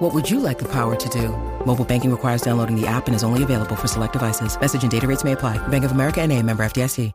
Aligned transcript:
What 0.00 0.14
would 0.14 0.30
you 0.30 0.40
like 0.40 0.58
the 0.58 0.64
power 0.64 0.96
to 0.96 1.08
do? 1.10 1.28
Mobile 1.66 1.84
banking 1.84 2.10
requires 2.10 2.40
downloading 2.40 2.74
the 2.74 2.86
app 2.86 3.06
and 3.06 3.14
is 3.14 3.22
only 3.22 3.42
available 3.42 3.76
for 3.76 3.86
select 3.86 4.14
devices. 4.14 4.58
Message 4.58 4.82
and 4.82 4.90
data 4.90 5.06
rates 5.06 5.24
may 5.24 5.32
apply. 5.32 5.58
Bank 5.68 5.84
of 5.84 5.92
America 5.92 6.22
and 6.22 6.32
a 6.32 6.42
member 6.42 6.62
FDIC. 6.64 7.12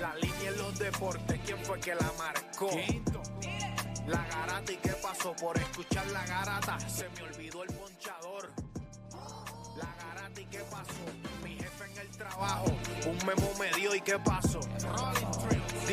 La 0.00 0.12
línea 0.20 0.50
en 0.50 0.58
los 0.58 0.76
deportes, 0.76 1.40
¿quién 1.46 1.58
fue 1.62 1.78
que 1.78 1.94
la 1.94 2.10
marcó? 2.18 2.70
La 4.08 4.26
garata 4.26 4.72
y 4.72 4.76
qué 4.78 4.92
pasó 5.00 5.32
por 5.36 5.56
escuchar 5.56 6.04
la 6.10 6.26
garata. 6.26 6.80
Se 6.88 7.08
me 7.10 7.22
olvidó 7.28 7.62
el 7.62 7.72
ponchador. 7.74 8.50
La 9.76 9.94
garata 10.04 10.40
y 10.40 10.46
qué 10.46 10.64
pasó. 10.68 11.04
Mi 11.44 11.50
jefe 11.50 11.84
en 11.92 11.98
el 11.98 12.08
trabajo, 12.08 12.66
un 13.06 13.24
memo 13.24 13.52
me 13.60 13.70
dio 13.78 13.94
y 13.94 14.00
qué 14.00 14.18
pasó. 14.18 14.58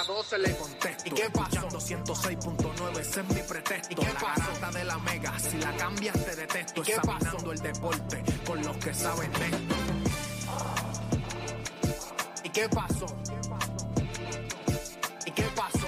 vieja 0.00 0.04
12 0.04 0.38
le 0.38 0.56
contesto. 0.56 1.02
¿Y 1.06 1.10
qué 1.10 1.30
pasó? 1.30 1.68
106.9, 1.68 3.00
ese 3.00 3.20
es 3.20 3.28
mi 3.28 3.42
pretexto. 3.42 3.92
¿Y 3.92 3.96
qué 3.96 4.12
la 4.12 4.20
garata 4.20 4.70
de 4.78 4.84
la 4.84 4.98
mega, 4.98 5.38
si 5.38 5.58
la 5.58 5.76
cambias 5.76 6.24
te 6.24 6.36
detesto. 6.36 6.80
¿Y 6.80 6.84
qué 6.84 6.96
pasó? 7.02 7.52
el 7.52 7.60
deporte 7.60 8.22
con 8.46 8.62
los 8.62 8.76
que 8.76 8.94
saben 8.94 9.32
de 9.32 9.46
esto. 9.46 9.74
¿Y 12.44 12.48
qué 12.50 12.68
pasó? 12.68 13.06
¿Y 15.26 15.30
qué 15.30 15.44
pasó? 15.54 15.86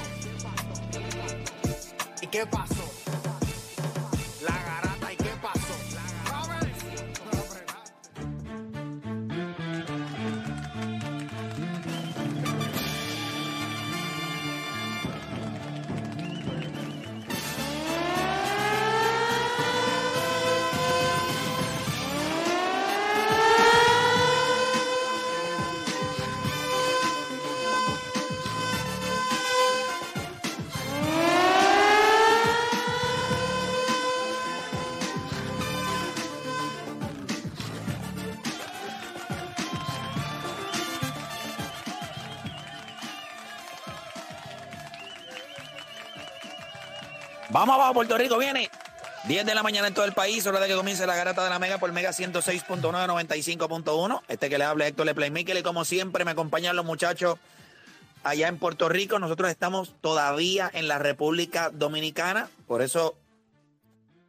¿Y 2.21 2.27
qué 2.27 2.47
pasó? 2.47 2.75
La 2.75 2.92
Vamos 47.63 47.77
abajo, 47.77 47.95
Puerto 47.95 48.19
Rico 48.19 48.39
viene. 48.39 48.69
10 49.29 49.47
de 49.47 49.55
la 49.55 49.63
mañana 49.63 49.87
en 49.87 49.95
todo 49.95 50.05
el 50.05 50.11
país, 50.11 50.45
hora 50.49 50.59
de 50.59 50.67
que 50.67 50.75
comience 50.75 51.07
la 51.07 51.15
garata 51.15 51.45
de 51.45 51.51
la 51.51 51.61
Mega 51.61 51.79
por 51.79 51.93
Mega 51.93 52.11
106.9, 52.11 52.81
95.1. 52.81 54.21
Este 54.27 54.51
que 54.51 54.59
le 54.59 54.65
habla 54.65 54.89
Héctor 54.89 55.07
Le 55.07 55.15
Playmaker 55.15 55.57
y 55.57 55.63
como 55.63 55.85
siempre 55.85 56.25
me 56.25 56.33
acompañan 56.33 56.75
los 56.75 56.85
muchachos 56.85 57.39
allá 58.25 58.49
en 58.49 58.59
Puerto 58.59 58.89
Rico. 58.89 59.21
Nosotros 59.21 59.49
estamos 59.49 59.95
todavía 60.01 60.69
en 60.75 60.89
la 60.89 60.99
República 60.99 61.71
Dominicana, 61.71 62.49
por 62.67 62.83
eso 62.83 63.15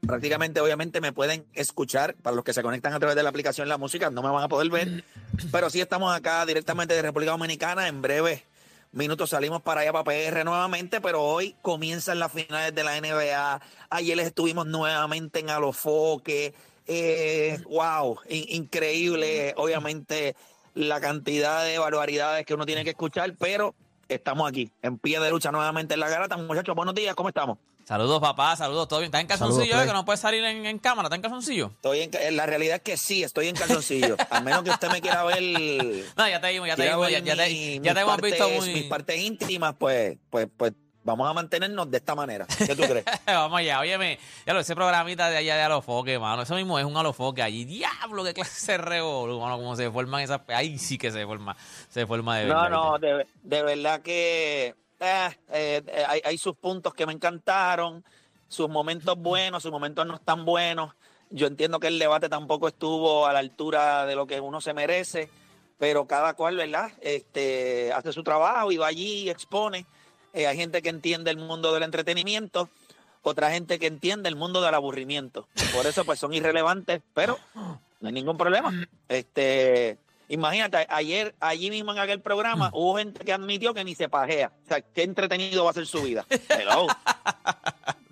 prácticamente 0.06 0.62
obviamente 0.62 1.02
me 1.02 1.12
pueden 1.12 1.48
escuchar 1.54 2.14
para 2.14 2.36
los 2.36 2.46
que 2.46 2.54
se 2.54 2.62
conectan 2.62 2.94
a 2.94 3.00
través 3.00 3.16
de 3.16 3.24
la 3.24 3.30
aplicación 3.30 3.68
la 3.68 3.80
música 3.80 4.10
no 4.10 4.22
me 4.22 4.30
van 4.30 4.44
a 4.44 4.50
poder 4.50 4.70
ver 4.70 5.06
pero 5.50 5.70
sí 5.70 5.80
estamos 5.80 6.14
acá 6.14 6.46
directamente 6.46 6.94
de 6.94 7.02
República 7.02 7.32
Dominicana 7.32 7.88
en 7.88 8.02
breve 8.02 8.44
minutos 8.94 9.32
salimos 9.32 9.62
para 9.62 9.82
allá 9.82 9.92
para 9.92 10.04
PR 10.06 10.46
nuevamente 10.46 11.02
pero 11.02 11.22
hoy 11.22 11.56
comienzan 11.62 12.20
las 12.20 12.32
finales 12.32 12.74
de 12.74 12.84
la 12.84 13.00
NBA 13.00 13.60
ayer 13.90 14.20
estuvimos 14.20 14.66
nuevamente 14.68 15.40
en 15.40 15.50
Alofoque. 15.50 16.54
Eh, 16.86 17.60
wow 17.70 18.20
in- 18.30 18.46
increíble 18.64 19.54
obviamente 19.58 20.36
la 20.76 21.00
cantidad 21.02 21.64
de 21.66 21.78
barbaridades 21.80 22.46
que 22.46 22.54
uno 22.54 22.66
tiene 22.66 22.84
que 22.84 22.92
escuchar 22.92 23.34
pero 23.40 23.74
estamos 24.08 24.48
aquí 24.48 24.72
en 24.82 24.98
pie 24.98 25.20
de 25.20 25.30
lucha 25.32 25.52
nuevamente 25.52 25.94
en 25.96 26.00
la 26.00 26.10
garata. 26.10 26.38
Muchachos 26.38 26.76
buenos 26.76 26.94
días 26.94 27.16
¿cómo 27.16 27.30
estamos? 27.30 27.58
Saludos, 27.94 28.20
papá, 28.22 28.56
saludos, 28.56 28.88
todo 28.88 29.02
bien. 29.02 29.10
¿Estás 29.10 29.22
en 29.22 29.28
calzoncillo 29.28 29.80
eh, 29.80 29.86
que 29.86 29.94
no 29.94 30.04
puedes 30.04 30.20
salir 30.20 30.44
en, 30.44 30.66
en 30.66 30.80
cámara? 30.80 31.06
¿Estás 31.06 31.18
en 31.18 31.22
calzoncillo? 31.22 31.68
Estoy 31.76 32.00
en, 32.00 32.10
ca- 32.10 32.32
la 32.32 32.48
realidad 32.48 32.78
es 32.78 32.82
que 32.82 32.98
sí, 32.98 33.22
estoy 33.22 33.50
en 33.50 33.56
calzoncillo. 33.56 34.18
A 34.32 34.42
menos 34.42 34.64
que 34.64 34.72
usted 34.72 34.90
me 34.90 35.00
quiera 35.00 35.24
ver. 35.24 35.38
No, 36.18 36.28
ya 36.28 36.42
te 36.42 36.52
vimos, 36.54 36.68
ya 36.68 36.76
te 36.76 36.90
vimos, 36.90 37.08
ya, 37.12 37.22
te, 37.24 37.50
mi- 37.50 37.80
ya 37.84 37.94
te 37.94 38.00
hemos 38.00 38.18
visto 38.20 38.46
partes- 38.50 38.60
muy... 38.60 38.74
Mis 38.74 38.84
partes 38.86 39.20
íntimas, 39.20 39.76
pues, 39.78 40.18
pues, 40.32 40.48
pues 40.58 40.74
vamos 41.04 41.30
a 41.30 41.34
mantenernos 41.34 41.92
de 41.92 41.98
esta 41.98 42.16
manera. 42.16 42.48
¿Qué 42.58 42.76
tú 42.76 42.82
crees? 42.82 43.06
Vamos 43.28 43.60
allá, 43.60 43.80
óyeme, 43.82 44.18
ya 44.48 44.54
lo, 44.56 44.62
ese 44.62 44.74
programita 44.74 45.30
de 45.30 45.38
allá 45.38 45.56
de 45.56 45.62
Alofoque, 45.62 46.18
mano, 46.18 46.42
eso 46.42 46.56
mismo 46.56 46.80
es 46.80 46.86
un 46.86 46.98
Alofoque 46.98 47.44
allí. 47.44 47.64
Diablo, 47.66 48.24
qué 48.24 48.34
clase 48.34 48.72
de 48.72 48.78
revolú, 48.80 49.40
mano, 49.40 49.58
cómo 49.58 49.76
se 49.76 49.92
forman 49.92 50.22
esas... 50.22 50.42
Ahí 50.48 50.80
sí 50.80 50.98
que 50.98 51.12
se 51.12 51.26
forma, 51.28 51.56
se 51.90 52.08
forma 52.08 52.40
de 52.40 52.46
No, 52.48 52.56
verdad. 52.56 52.70
no, 52.72 52.98
de, 52.98 53.28
de 53.44 53.62
verdad 53.64 54.02
que 54.02 54.74
eh, 55.04 55.38
eh, 55.52 55.84
eh, 55.88 56.06
hay, 56.08 56.22
hay 56.24 56.38
sus 56.38 56.56
puntos 56.56 56.94
que 56.94 57.06
me 57.06 57.14
encantaron, 57.14 58.04
sus 58.48 58.70
momentos 58.70 59.18
buenos, 59.18 59.64
sus 59.64 59.72
momentos 59.72 60.06
no 60.06 60.20
tan 60.20 60.46
buenos. 60.46 60.94
Yo 61.30 61.48
entiendo 61.48 61.80
que 61.80 61.88
el 61.88 61.98
debate 61.98 62.30
tampoco 62.30 62.68
estuvo 62.68 63.26
a 63.26 63.34
la 63.34 63.40
altura 63.40 64.06
de 64.06 64.16
lo 64.16 64.28
que 64.28 64.40
uno 64.40 64.62
se 64.62 64.74
merece, 64.74 65.30
pero 65.80 66.06
cada 66.06 66.36
cual, 66.36 66.56
¿verdad? 66.56 66.92
Este, 67.02 67.92
hace 67.92 68.14
su 68.14 68.24
trabajo 68.24 68.72
y 68.72 68.78
va 68.78 68.88
allí 68.88 69.24
y 69.24 69.30
expone. 69.30 69.86
Eh, 70.34 70.48
hay 70.48 70.56
gente 70.56 70.82
que 70.82 70.90
entiende 70.90 71.32
el 71.32 71.38
mundo 71.38 71.74
del 71.74 71.84
entretenimiento, 71.84 72.70
otra 73.24 73.52
gente 73.52 73.80
que 73.80 73.88
entiende 73.88 74.30
el 74.30 74.36
mundo 74.36 74.62
del 74.62 74.76
aburrimiento. 74.76 75.48
Por 75.74 75.88
eso, 75.88 76.06
pues 76.06 76.20
son 76.20 76.34
irrelevantes, 76.34 77.02
pero 77.14 77.40
no 77.56 78.08
hay 78.08 78.14
ningún 78.14 78.38
problema. 78.38 78.72
Este, 79.10 79.98
imagínate, 80.28 80.86
ayer, 80.90 81.36
allí 81.40 81.70
mismo 81.70 81.92
en 81.92 82.00
aquel 82.00 82.22
programa, 82.22 82.70
hubo 82.74 82.98
gente 82.98 83.24
que 83.24 83.34
admitió 83.34 83.74
que 83.74 83.84
ni 83.84 83.96
se 83.96 84.10
pajea. 84.10 84.52
O 84.66 84.68
sea, 84.68 84.82
qué 84.82 85.04
entretenido 85.04 85.64
va 85.66 85.72
a 85.72 85.74
ser 85.74 85.86
su 85.86 86.02
vida. 86.02 86.26
Hello. 86.50 86.88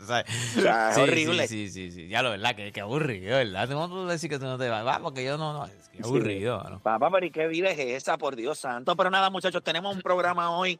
O 0.01 0.03
sea, 0.03 0.25
O 0.57 0.61
sea, 0.61 0.89
es 0.89 0.95
sí, 0.95 1.01
horrible. 1.01 1.47
Sí, 1.47 1.69
sí, 1.69 1.91
sí, 1.91 1.91
sí, 1.91 2.07
ya 2.07 2.23
lo 2.23 2.31
verdad, 2.31 2.55
que, 2.55 2.71
que 2.71 2.81
aburrido, 2.81 3.37
¿verdad? 3.37 3.69
¿Cómo 3.69 3.87
tú 3.87 4.07
decir 4.07 4.31
que 4.31 4.39
tú 4.39 4.45
no 4.45 4.57
te 4.57 4.67
vas? 4.67 4.83
Va, 4.85 4.99
porque 4.99 5.23
yo 5.23 5.37
no, 5.37 5.53
no, 5.53 5.65
es 5.65 5.89
que 5.89 5.99
aburrido, 6.03 6.63
¿no? 6.63 6.79
Papá, 6.79 7.11
pero 7.11 7.25
¿y 7.27 7.29
qué 7.29 7.47
vida 7.47 7.69
es 7.69 7.77
esa, 7.77 8.17
por 8.17 8.35
Dios 8.35 8.57
santo? 8.57 8.95
Pero 8.95 9.11
nada, 9.11 9.29
muchachos, 9.29 9.63
tenemos 9.63 9.95
un 9.95 10.01
programa 10.01 10.57
hoy 10.57 10.79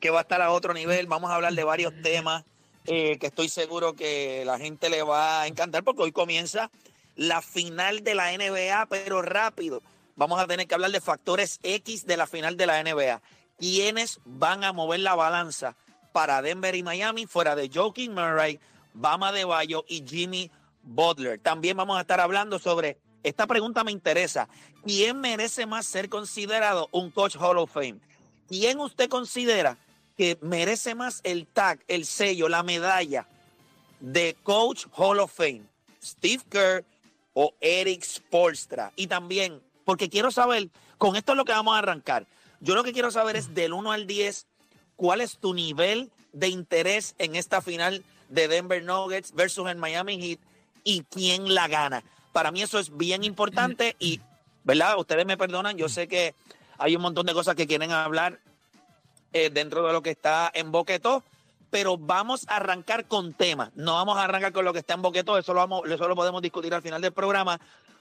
que 0.00 0.10
va 0.10 0.18
a 0.18 0.22
estar 0.22 0.42
a 0.42 0.50
otro 0.50 0.74
nivel. 0.74 1.06
Vamos 1.06 1.30
a 1.30 1.36
hablar 1.36 1.54
de 1.54 1.64
varios 1.64 1.94
temas 2.02 2.44
eh, 2.86 3.18
que 3.18 3.26
estoy 3.28 3.48
seguro 3.48 3.94
que 3.94 4.44
la 4.44 4.58
gente 4.58 4.90
le 4.90 5.02
va 5.02 5.42
a 5.42 5.46
encantar 5.46 5.82
porque 5.82 6.02
hoy 6.02 6.12
comienza 6.12 6.70
la 7.16 7.42
final 7.42 8.04
de 8.04 8.14
la 8.14 8.30
NBA, 8.32 8.86
pero 8.88 9.22
rápido. 9.22 9.82
Vamos 10.18 10.40
a 10.40 10.48
tener 10.48 10.66
que 10.66 10.74
hablar 10.74 10.90
de 10.90 11.00
factores 11.00 11.60
X 11.62 12.04
de 12.04 12.16
la 12.16 12.26
final 12.26 12.56
de 12.56 12.66
la 12.66 12.82
NBA. 12.82 13.22
¿Quiénes 13.56 14.18
van 14.24 14.64
a 14.64 14.72
mover 14.72 14.98
la 14.98 15.14
balanza 15.14 15.76
para 16.12 16.42
Denver 16.42 16.74
y 16.74 16.82
Miami 16.82 17.26
fuera 17.26 17.54
de 17.54 17.70
Joaquin 17.72 18.14
Murray, 18.14 18.58
Bama 18.94 19.30
de 19.30 19.44
Bayo 19.44 19.84
y 19.86 20.04
Jimmy 20.04 20.50
Butler? 20.82 21.38
También 21.38 21.76
vamos 21.76 21.96
a 21.96 22.00
estar 22.00 22.18
hablando 22.18 22.58
sobre, 22.58 22.98
esta 23.22 23.46
pregunta 23.46 23.84
me 23.84 23.92
interesa, 23.92 24.48
¿quién 24.84 25.20
merece 25.20 25.66
más 25.66 25.86
ser 25.86 26.08
considerado 26.08 26.88
un 26.90 27.12
coach 27.12 27.36
Hall 27.36 27.58
of 27.58 27.70
Fame? 27.70 28.00
¿Quién 28.48 28.80
usted 28.80 29.08
considera 29.08 29.78
que 30.16 30.36
merece 30.40 30.96
más 30.96 31.20
el 31.22 31.46
tag, 31.46 31.78
el 31.86 32.04
sello, 32.04 32.48
la 32.48 32.64
medalla 32.64 33.28
de 34.00 34.36
coach 34.42 34.86
Hall 34.96 35.20
of 35.20 35.32
Fame? 35.32 35.62
Steve 36.02 36.42
Kerr 36.50 36.84
o 37.34 37.54
Eric 37.60 38.02
Spolstra. 38.02 38.92
Y 38.96 39.06
también, 39.06 39.62
porque 39.88 40.10
quiero 40.10 40.30
saber, 40.30 40.68
con 40.98 41.16
esto 41.16 41.32
es 41.32 41.38
lo 41.38 41.46
que 41.46 41.52
vamos 41.52 41.74
a 41.74 41.78
arrancar. 41.78 42.26
Yo 42.60 42.74
lo 42.74 42.84
que 42.84 42.92
quiero 42.92 43.10
saber 43.10 43.36
es 43.36 43.54
del 43.54 43.72
1 43.72 43.90
al 43.90 44.06
10, 44.06 44.46
¿cuál 44.96 45.22
es 45.22 45.38
tu 45.38 45.54
nivel 45.54 46.12
de 46.34 46.48
interés 46.48 47.14
en 47.16 47.36
esta 47.36 47.62
final 47.62 48.04
de 48.28 48.48
Denver 48.48 48.84
Nuggets 48.84 49.32
versus 49.32 49.66
el 49.66 49.78
Miami 49.78 50.20
Heat 50.20 50.40
y 50.84 51.04
quién 51.04 51.54
la 51.54 51.68
gana? 51.68 52.04
Para 52.34 52.50
mí 52.50 52.60
eso 52.60 52.78
es 52.78 52.94
bien 52.98 53.24
importante 53.24 53.96
y, 53.98 54.20
¿verdad? 54.62 54.98
Ustedes 54.98 55.24
me 55.24 55.38
perdonan, 55.38 55.78
yo 55.78 55.88
sé 55.88 56.06
que 56.06 56.34
hay 56.76 56.94
un 56.94 57.00
montón 57.00 57.24
de 57.24 57.32
cosas 57.32 57.54
que 57.54 57.66
quieren 57.66 57.90
hablar 57.90 58.40
eh, 59.32 59.48
dentro 59.48 59.86
de 59.86 59.94
lo 59.94 60.02
que 60.02 60.10
está 60.10 60.50
en 60.52 60.70
Boquetó, 60.70 61.24
pero 61.70 61.96
vamos 61.96 62.46
a 62.48 62.56
arrancar 62.56 63.06
con 63.06 63.32
temas. 63.32 63.70
No 63.74 63.94
vamos 63.94 64.18
a 64.18 64.24
arrancar 64.24 64.52
con 64.52 64.66
lo 64.66 64.74
que 64.74 64.80
está 64.80 64.92
en 64.92 65.00
Boquetó, 65.00 65.38
eso 65.38 65.54
lo, 65.54 65.60
vamos, 65.60 65.90
eso 65.90 66.06
lo 66.06 66.14
podemos 66.14 66.42
discutir 66.42 66.74
al 66.74 66.82
final 66.82 67.00
del 67.00 67.12
programa. 67.12 67.58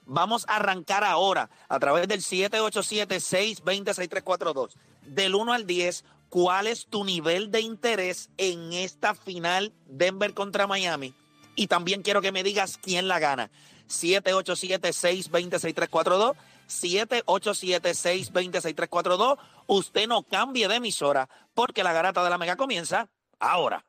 Vamos 0.08 0.46
a 0.48 0.56
arrancar 0.56 1.04
ahora 1.04 1.52
a 1.68 1.78
través 1.80 2.08
del 2.08 2.22
787-620-6342. 2.22 4.74
Del 5.02 5.36
1 5.36 5.54
al 5.54 5.68
10, 5.68 6.06
¿cuál 6.30 6.68
es 6.68 6.88
tu 6.88 7.04
nivel 7.04 7.52
de 7.52 7.60
interés 7.62 8.30
en 8.38 8.72
esta 8.74 9.14
final 9.16 9.74
Denver 9.86 10.34
contra 10.34 10.66
Miami? 10.66 11.14
Y 11.56 11.68
también 11.68 12.02
quiero 12.04 12.22
que 12.22 12.32
me 12.32 12.44
digas 12.44 12.80
quién 12.82 13.10
la 13.10 13.20
gana. 13.20 13.52
787-620-6342. 13.90 16.36
787-620-6342. 16.68 19.38
Usted 19.68 20.08
no 20.08 20.24
cambie 20.24 20.68
de 20.68 20.76
emisora 20.76 21.30
porque 21.54 21.84
la 21.84 21.94
garata 21.94 22.24
de 22.24 22.30
la 22.30 22.38
mega 22.38 22.56
comienza 22.56 23.08
ahora. 23.40 23.84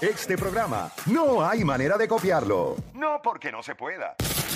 Este 0.00 0.36
programa 0.36 0.92
no 1.06 1.46
hay 1.46 1.64
manera 1.64 1.96
de 1.96 2.06
copiarlo. 2.06 2.76
No 2.94 3.20
porque 3.22 3.50
no 3.50 3.62
se 3.62 3.74
pueda, 3.74 4.14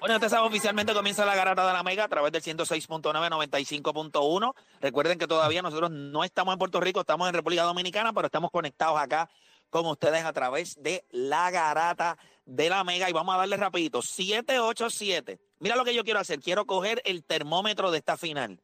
Bueno, 0.00 0.16
usted 0.16 0.28
sabe, 0.28 0.46
oficialmente 0.46 0.92
comienza 0.92 1.24
la 1.24 1.34
garata 1.34 1.66
de 1.66 1.72
la 1.72 1.82
Mega 1.82 2.04
a 2.04 2.08
través 2.08 2.30
del 2.30 2.42
106.995.1. 2.42 4.54
Recuerden 4.80 5.18
que 5.18 5.26
todavía 5.26 5.62
nosotros 5.62 5.90
no 5.90 6.24
estamos 6.24 6.52
en 6.52 6.58
Puerto 6.58 6.80
Rico, 6.80 7.00
estamos 7.00 7.26
en 7.28 7.34
República 7.34 7.62
Dominicana, 7.62 8.12
pero 8.12 8.26
estamos 8.26 8.50
conectados 8.50 9.00
acá 9.00 9.30
con 9.70 9.86
ustedes 9.86 10.24
a 10.24 10.32
través 10.32 10.80
de 10.82 11.04
la 11.10 11.50
garata 11.50 12.18
de 12.44 12.68
la 12.68 12.84
Mega. 12.84 13.08
Y 13.08 13.12
vamos 13.12 13.34
a 13.34 13.38
darle 13.38 13.56
rapidito, 13.56 14.02
787. 14.02 15.38
Mira 15.58 15.76
lo 15.76 15.84
que 15.84 15.94
yo 15.94 16.04
quiero 16.04 16.20
hacer, 16.20 16.40
quiero 16.40 16.66
coger 16.66 17.00
el 17.06 17.24
termómetro 17.24 17.90
de 17.90 17.98
esta 17.98 18.16
final. 18.16 18.60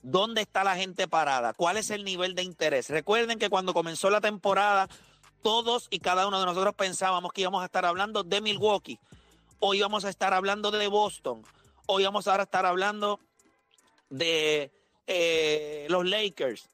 ¿Dónde 0.00 0.40
está 0.40 0.64
la 0.64 0.74
gente 0.74 1.06
parada? 1.06 1.52
¿Cuál 1.52 1.76
es 1.76 1.90
el 1.90 2.02
nivel 2.02 2.34
de 2.34 2.42
interés? 2.42 2.88
Recuerden 2.88 3.38
que 3.38 3.50
cuando 3.50 3.74
comenzó 3.74 4.10
la 4.10 4.20
temporada, 4.20 4.88
todos 5.42 5.86
y 5.90 6.00
cada 6.00 6.26
uno 6.26 6.40
de 6.40 6.46
nosotros 6.46 6.74
pensábamos 6.74 7.32
que 7.32 7.42
íbamos 7.42 7.62
a 7.62 7.66
estar 7.66 7.84
hablando 7.84 8.24
de 8.24 8.40
Milwaukee 8.40 8.98
hoy 9.64 9.80
vamos 9.80 10.04
a 10.04 10.10
estar 10.10 10.34
hablando 10.34 10.72
de 10.72 10.88
Boston, 10.88 11.44
hoy 11.86 12.02
vamos 12.02 12.26
a 12.26 12.42
estar 12.42 12.66
hablando 12.66 13.20
de 14.10 14.72
eh, 15.06 15.86
los 15.88 16.04
Lakers 16.04 16.68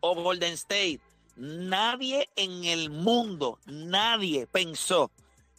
o 0.00 0.14
Golden 0.14 0.54
State. 0.54 1.00
Nadie 1.36 2.30
en 2.34 2.64
el 2.64 2.88
mundo, 2.88 3.58
nadie 3.66 4.46
pensó 4.46 5.10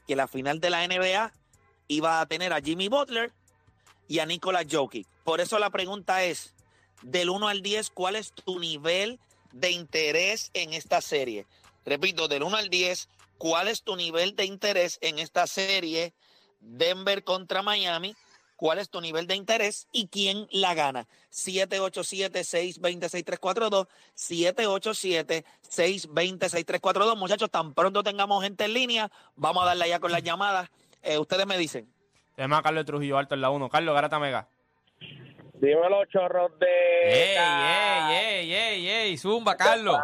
que 0.08 0.16
la 0.16 0.28
final 0.28 0.60
de 0.60 0.72
la 0.72 0.88
NBA 0.88 1.32
iba 1.88 2.20
a 2.20 2.26
tener 2.26 2.52
a 2.52 2.62
Jimmy 2.62 2.88
Butler 2.88 3.32
y 4.08 4.18
a 4.18 4.26
Nikola 4.26 4.66
Jokic. 4.70 5.08
Por 5.24 5.42
eso 5.42 5.60
la 5.60 5.70
pregunta 5.70 6.24
es, 6.24 6.56
del 7.04 7.30
1 7.30 7.48
al 7.48 7.62
10, 7.62 7.92
¿cuál 7.92 8.16
es 8.16 8.34
tu 8.34 8.60
nivel 8.60 9.20
de 9.52 9.70
interés 9.70 10.50
en 10.56 10.74
esta 10.74 11.00
serie? 11.02 11.46
Repito, 11.86 12.28
del 12.28 12.42
1 12.42 12.58
al 12.58 12.70
10, 12.72 13.08
¿cuál 13.38 13.68
es 13.68 13.84
tu 13.84 13.96
nivel 13.96 14.36
de 14.36 14.46
interés 14.46 14.98
en 15.02 15.20
esta 15.20 15.46
serie? 15.46 16.16
Denver 16.60 17.24
contra 17.24 17.62
Miami. 17.62 18.16
¿Cuál 18.56 18.80
es 18.80 18.90
tu 18.90 19.00
nivel 19.00 19.26
de 19.26 19.36
interés 19.36 19.88
y 19.94 20.08
quién 20.08 20.48
la 20.52 20.74
gana? 20.74 21.08
787-620-6342. 21.32 23.88
787-620-6342. 24.18 27.16
Muchachos, 27.16 27.50
tan 27.50 27.74
pronto 27.74 28.04
tengamos 28.04 28.44
gente 28.44 28.66
en 28.66 28.74
línea, 28.74 29.10
vamos 29.38 29.64
a 29.64 29.68
darle 29.68 29.88
ya 29.88 30.00
con 30.00 30.12
las 30.12 30.24
llamadas. 30.24 30.70
Eh, 31.02 31.18
ustedes 31.18 31.48
me 31.48 31.58
dicen. 31.58 31.90
Tenemos 32.36 32.60
a 32.60 32.62
Carlos 32.62 32.84
Trujillo 32.86 33.18
Alto 33.18 33.36
en 33.36 33.42
la 33.42 33.50
1. 33.50 33.70
Carlos 33.70 33.96
Garata 33.96 34.20
Mega. 34.20 34.50
Dímelo, 35.54 36.04
chorros 36.06 36.52
de. 36.60 36.68
¡Ey, 37.04 37.38
ey, 37.38 38.12
ey, 38.12 38.54
ey, 38.54 38.90
ey! 38.90 39.18
¡Zumba, 39.18 39.56
Carlos! 39.58 39.98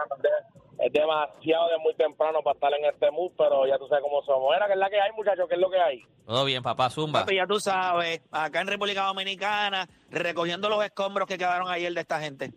Es 0.86 0.94
demasiado 0.94 1.70
de 1.70 1.78
muy 1.80 1.96
temprano 1.96 2.44
para 2.44 2.54
estar 2.54 2.72
en 2.74 2.86
este 2.86 3.10
mood, 3.10 3.32
pero 3.36 3.66
ya 3.66 3.76
tú 3.80 3.88
sabes 3.88 4.04
cómo 4.04 4.22
somos. 4.22 4.56
Era 4.56 4.68
que 4.68 4.74
es 4.74 4.78
la 4.78 4.88
que 4.90 5.02
hay, 5.02 5.12
muchachos, 5.14 5.48
que 5.50 5.56
es 5.56 5.60
lo 5.60 5.70
que 5.72 5.80
hay. 5.80 6.04
Todo 6.28 6.46
bien, 6.46 6.62
papá, 6.62 6.92
zumba. 6.92 7.22
Papi, 7.22 7.38
ya 7.38 7.48
tú 7.48 7.60
sabes, 7.60 8.22
acá 8.32 8.62
en 8.62 8.68
República 8.68 9.04
Dominicana, 9.06 9.90
recogiendo 10.12 10.70
los 10.70 10.84
escombros 10.86 11.28
que 11.28 11.40
quedaron 11.40 11.70
ayer 11.70 11.92
de 11.92 12.02
esta 12.02 12.20
gente. 12.20 12.52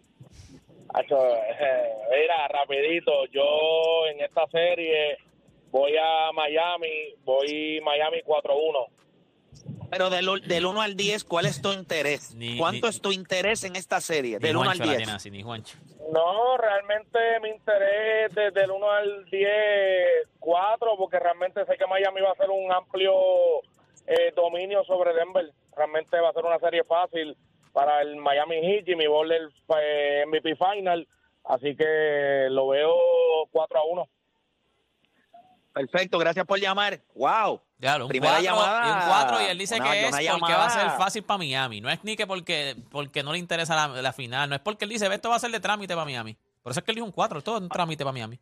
Hacho, 0.92 1.16
eh, 1.36 1.92
mira, 2.10 2.48
rapidito, 2.48 3.12
yo 3.32 4.06
en 4.12 4.20
esta 4.20 4.46
serie 4.48 5.16
voy 5.70 5.92
a 5.96 6.30
Miami, 6.32 7.14
voy 7.24 7.80
Miami 7.82 8.18
4-1. 8.26 8.88
Pero 9.90 10.10
del, 10.10 10.26
del 10.46 10.66
1 10.66 10.82
al 10.82 10.96
10, 10.96 11.24
¿cuál 11.24 11.46
es 11.46 11.62
tu 11.62 11.72
interés? 11.72 12.34
Ni- 12.34 12.58
¿Cuánto 12.58 12.86
ni- 12.86 12.90
es 12.90 13.00
tu 13.00 13.10
interés 13.10 13.64
en 13.64 13.74
esta 13.74 14.02
serie? 14.02 14.38
Del 14.38 14.54
1 14.56 14.60
al 14.70 14.76
Juancho 14.76 14.84
la 14.84 14.90
10. 14.92 14.98
tiene 14.98 15.12
así, 15.12 15.30
ni 15.30 15.42
Juancho. 15.42 15.78
No, 16.12 16.56
realmente 16.56 17.18
mi 17.42 17.50
interés 17.50 18.34
desde 18.34 18.64
el 18.64 18.70
1 18.70 18.90
al 18.90 19.24
10, 19.26 19.50
4, 20.38 20.96
porque 20.96 21.18
realmente 21.18 21.66
sé 21.66 21.76
que 21.76 21.86
Miami 21.86 22.22
va 22.22 22.30
a 22.30 22.32
hacer 22.32 22.48
un 22.48 22.72
amplio 22.72 23.12
eh, 24.06 24.32
dominio 24.34 24.84
sobre 24.84 25.12
Denver. 25.12 25.52
Realmente 25.76 26.18
va 26.18 26.30
a 26.30 26.32
ser 26.32 26.44
una 26.46 26.58
serie 26.60 26.82
fácil 26.84 27.36
para 27.72 28.00
el 28.00 28.16
Miami 28.16 28.56
Heat, 28.56 28.86
Jimmy 28.86 29.06
Butler 29.06 29.50
eh, 29.80 30.24
MVP 30.26 30.56
Final. 30.56 31.06
Así 31.44 31.76
que 31.76 32.48
lo 32.50 32.68
veo 32.68 32.94
4 33.52 33.78
a 33.78 33.84
1. 33.84 34.08
Perfecto, 35.74 36.18
gracias 36.18 36.46
por 36.46 36.58
llamar. 36.58 37.00
¡Wow! 37.14 37.60
Ya, 37.80 37.96
un 38.02 38.08
Primera 38.08 38.32
cuatro, 38.34 38.44
llamada. 38.50 38.88
y 38.88 38.90
un 38.90 39.08
cuatro, 39.08 39.40
y 39.40 39.44
él 39.44 39.56
dice 39.58 39.76
Una- 39.76 39.90
que 39.92 40.00
es 40.08 40.10
porque 40.10 40.52
va 40.54 40.66
a 40.66 40.70
ser 40.70 40.90
fácil 40.98 41.22
para 41.22 41.38
Miami. 41.38 41.80
No 41.80 41.88
es 41.88 42.02
ni 42.02 42.16
que 42.16 42.26
porque, 42.26 42.76
porque 42.90 43.22
no 43.22 43.32
le 43.32 43.38
interesa 43.38 43.76
la, 43.76 44.02
la 44.02 44.12
final. 44.12 44.48
No 44.50 44.56
es 44.56 44.60
porque 44.60 44.84
él 44.84 44.90
dice, 44.90 45.06
esto 45.14 45.28
va 45.30 45.36
a 45.36 45.38
ser 45.38 45.52
de 45.52 45.60
trámite 45.60 45.94
para 45.94 46.04
Miami. 46.04 46.36
Por 46.62 46.72
eso 46.72 46.80
es 46.80 46.84
que 46.84 46.90
él 46.90 46.96
dijo 46.96 47.06
un 47.06 47.12
4. 47.12 47.40
Todo 47.40 47.56
es 47.58 47.62
un 47.62 47.68
trámite 47.68 48.02
para 48.04 48.12
Miami. 48.12 48.40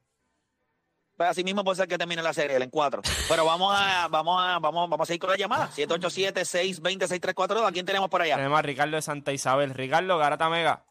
Pues 1.18 1.28
así 1.30 1.44
mismo 1.44 1.62
puede 1.64 1.76
ser 1.76 1.86
que 1.88 1.98
termine 1.98 2.22
la 2.22 2.32
serie, 2.32 2.56
él 2.56 2.62
en 2.62 2.70
4. 2.70 3.02
Pero 3.28 3.44
vamos 3.44 3.74
a, 3.76 4.08
vamos 4.08 4.40
a, 4.42 4.58
vamos, 4.58 4.88
vamos 4.88 5.04
a 5.04 5.06
seguir 5.06 5.20
con 5.20 5.28
la 5.30 5.36
llamada. 5.36 5.68
787-620-6342. 5.70 7.66
¿A 7.66 7.72
quién 7.72 7.84
tenemos 7.84 8.08
por 8.08 8.22
allá? 8.22 8.36
Tenemos 8.36 8.58
a 8.58 8.62
Ricardo 8.62 8.96
de 8.96 9.02
Santa 9.02 9.32
Isabel. 9.34 9.74
Ricardo 9.74 10.16
Garata 10.18 10.48
Mega. 10.48 10.82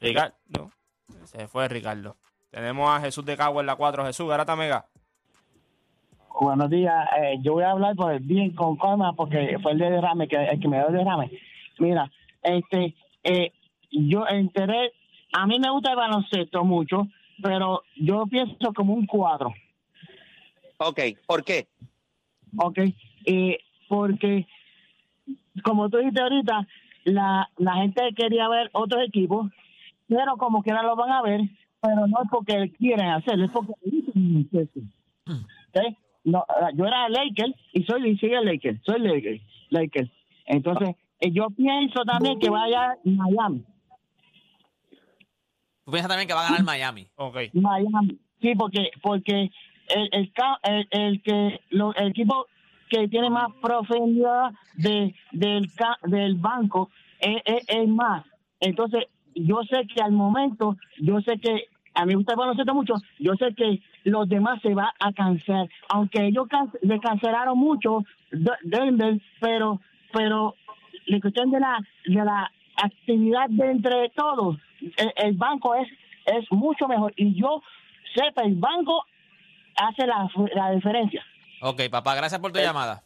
Ricardo. 0.00 0.70
Se 1.24 1.48
fue 1.48 1.66
Ricardo. 1.68 2.16
Tenemos 2.50 2.90
a 2.94 3.00
Jesús 3.00 3.24
de 3.24 3.36
Cagua 3.36 3.60
en 3.60 3.66
la 3.66 3.76
4. 3.76 4.04
Jesús, 4.06 4.28
Garata 4.28 4.56
Mega. 4.56 4.86
Buenos 6.40 6.70
días. 6.70 7.08
Eh, 7.20 7.38
yo 7.42 7.54
voy 7.54 7.64
a 7.64 7.72
hablar 7.72 7.96
por 7.96 8.12
el 8.12 8.20
bien 8.20 8.52
con 8.54 8.76
calma 8.76 9.12
porque 9.14 9.58
fue 9.62 9.72
el 9.72 9.78
de 9.78 9.90
derrame 9.90 10.28
que 10.28 10.36
el 10.36 10.60
que 10.60 10.68
me 10.68 10.78
dio 10.78 10.88
el 10.88 10.94
derrame. 10.94 11.30
Mira, 11.78 12.10
este, 12.42 12.94
eh, 13.24 13.52
yo 13.90 14.26
enteré, 14.28 14.92
a 15.32 15.46
mí 15.46 15.58
me 15.58 15.70
gusta 15.70 15.90
el 15.90 15.96
baloncesto 15.96 16.64
mucho, 16.64 17.08
pero 17.42 17.82
yo 17.96 18.26
pienso 18.26 18.72
como 18.72 18.94
un 18.94 19.06
cuadro, 19.06 19.52
Ok, 20.80 21.00
¿por 21.26 21.44
qué? 21.44 21.66
¿ok? 22.56 22.78
Eh, 23.26 23.58
porque, 23.88 24.46
como 25.64 25.88
tú 25.88 25.98
dijiste 25.98 26.22
ahorita, 26.22 26.68
la, 27.04 27.50
la 27.56 27.74
gente 27.74 28.14
quería 28.16 28.48
ver 28.48 28.70
otros 28.72 29.02
equipos, 29.04 29.50
pero 30.06 30.36
como 30.36 30.62
quiera 30.62 30.82
lo 30.82 30.94
van 30.94 31.10
a 31.10 31.22
ver, 31.22 31.40
pero 31.80 32.06
no 32.06 32.22
es 32.22 32.30
porque 32.30 32.72
quieren 32.78 33.08
hacerlo, 33.08 33.46
es 33.46 33.50
porque 33.50 33.72
dicen. 33.84 34.92
No, 36.28 36.44
ah, 36.48 36.70
yo 36.74 36.84
era 36.84 37.08
Laker 37.08 37.54
y 37.72 37.82
soy 37.84 38.10
y 38.10 38.18
sigue 38.18 38.40
Laker, 38.44 38.80
soy 38.84 39.00
Laker, 39.00 39.40
Laker. 39.70 40.10
Entonces, 40.46 40.94
eh, 41.20 41.30
yo 41.32 41.48
pienso 41.50 42.04
también 42.04 42.38
que 42.38 42.50
vaya 42.50 42.96
Miami, 43.04 43.64
Tú 45.84 45.92
piensas 45.92 46.08
también 46.10 46.28
que 46.28 46.34
va 46.34 46.40
a 46.42 46.50
ganar 46.50 46.64
Miami. 46.64 47.06
Ok. 47.16 47.36
Miami, 47.54 48.18
sí, 48.42 48.54
porque 48.56 48.90
porque 49.02 49.50
el 49.88 50.08
el, 50.12 50.32
ca- 50.32 50.60
el, 50.62 50.86
el 50.90 51.22
que 51.22 51.60
lo- 51.70 51.94
el 51.94 52.08
equipo 52.08 52.46
que 52.90 53.08
tiene 53.08 53.30
más 53.30 53.48
profundidad 53.62 54.50
de 54.74 55.14
del 55.32 55.72
ca- 55.74 55.98
del 56.02 56.34
banco 56.34 56.90
es, 57.20 57.40
es- 57.44 57.64
es 57.68 57.88
más. 57.88 58.24
Entonces, 58.60 59.04
yo 59.34 59.60
sé 59.70 59.86
que 59.86 60.02
al 60.02 60.12
momento, 60.12 60.76
yo 60.98 61.20
sé 61.22 61.38
que 61.38 61.64
a 62.00 62.04
mí 62.06 62.12
me 62.12 62.16
gusta 62.16 62.32
el 62.32 62.38
baloncesto 62.38 62.74
mucho, 62.74 62.94
yo 63.18 63.34
sé 63.34 63.54
que 63.54 63.80
los 64.04 64.28
demás 64.28 64.60
se 64.62 64.72
va 64.74 64.94
a 65.00 65.12
cansar, 65.12 65.68
aunque 65.88 66.26
ellos 66.26 66.46
can- 66.48 66.70
le 66.82 67.00
cancelaron 67.00 67.58
mucho 67.58 68.04
Denver, 68.62 69.20
pero 69.40 69.80
pero 70.12 70.54
la 71.06 71.20
cuestión 71.20 71.50
de 71.50 71.60
la 71.60 71.78
de 72.06 72.24
la 72.24 72.50
actividad 72.76 73.48
de 73.50 73.70
entre 73.70 74.10
todos, 74.10 74.56
el, 74.96 75.12
el 75.16 75.32
banco 75.34 75.74
es 75.74 75.88
es 76.26 76.44
mucho 76.52 76.86
mejor 76.88 77.12
y 77.16 77.34
yo 77.40 77.62
sepa 78.14 78.42
el 78.42 78.54
banco 78.54 79.04
hace 79.76 80.06
la, 80.06 80.28
la 80.54 80.70
diferencia. 80.72 81.24
Ok, 81.62 81.82
papá, 81.90 82.14
gracias 82.14 82.40
por 82.40 82.52
tu 82.52 82.60
llamada. 82.60 83.02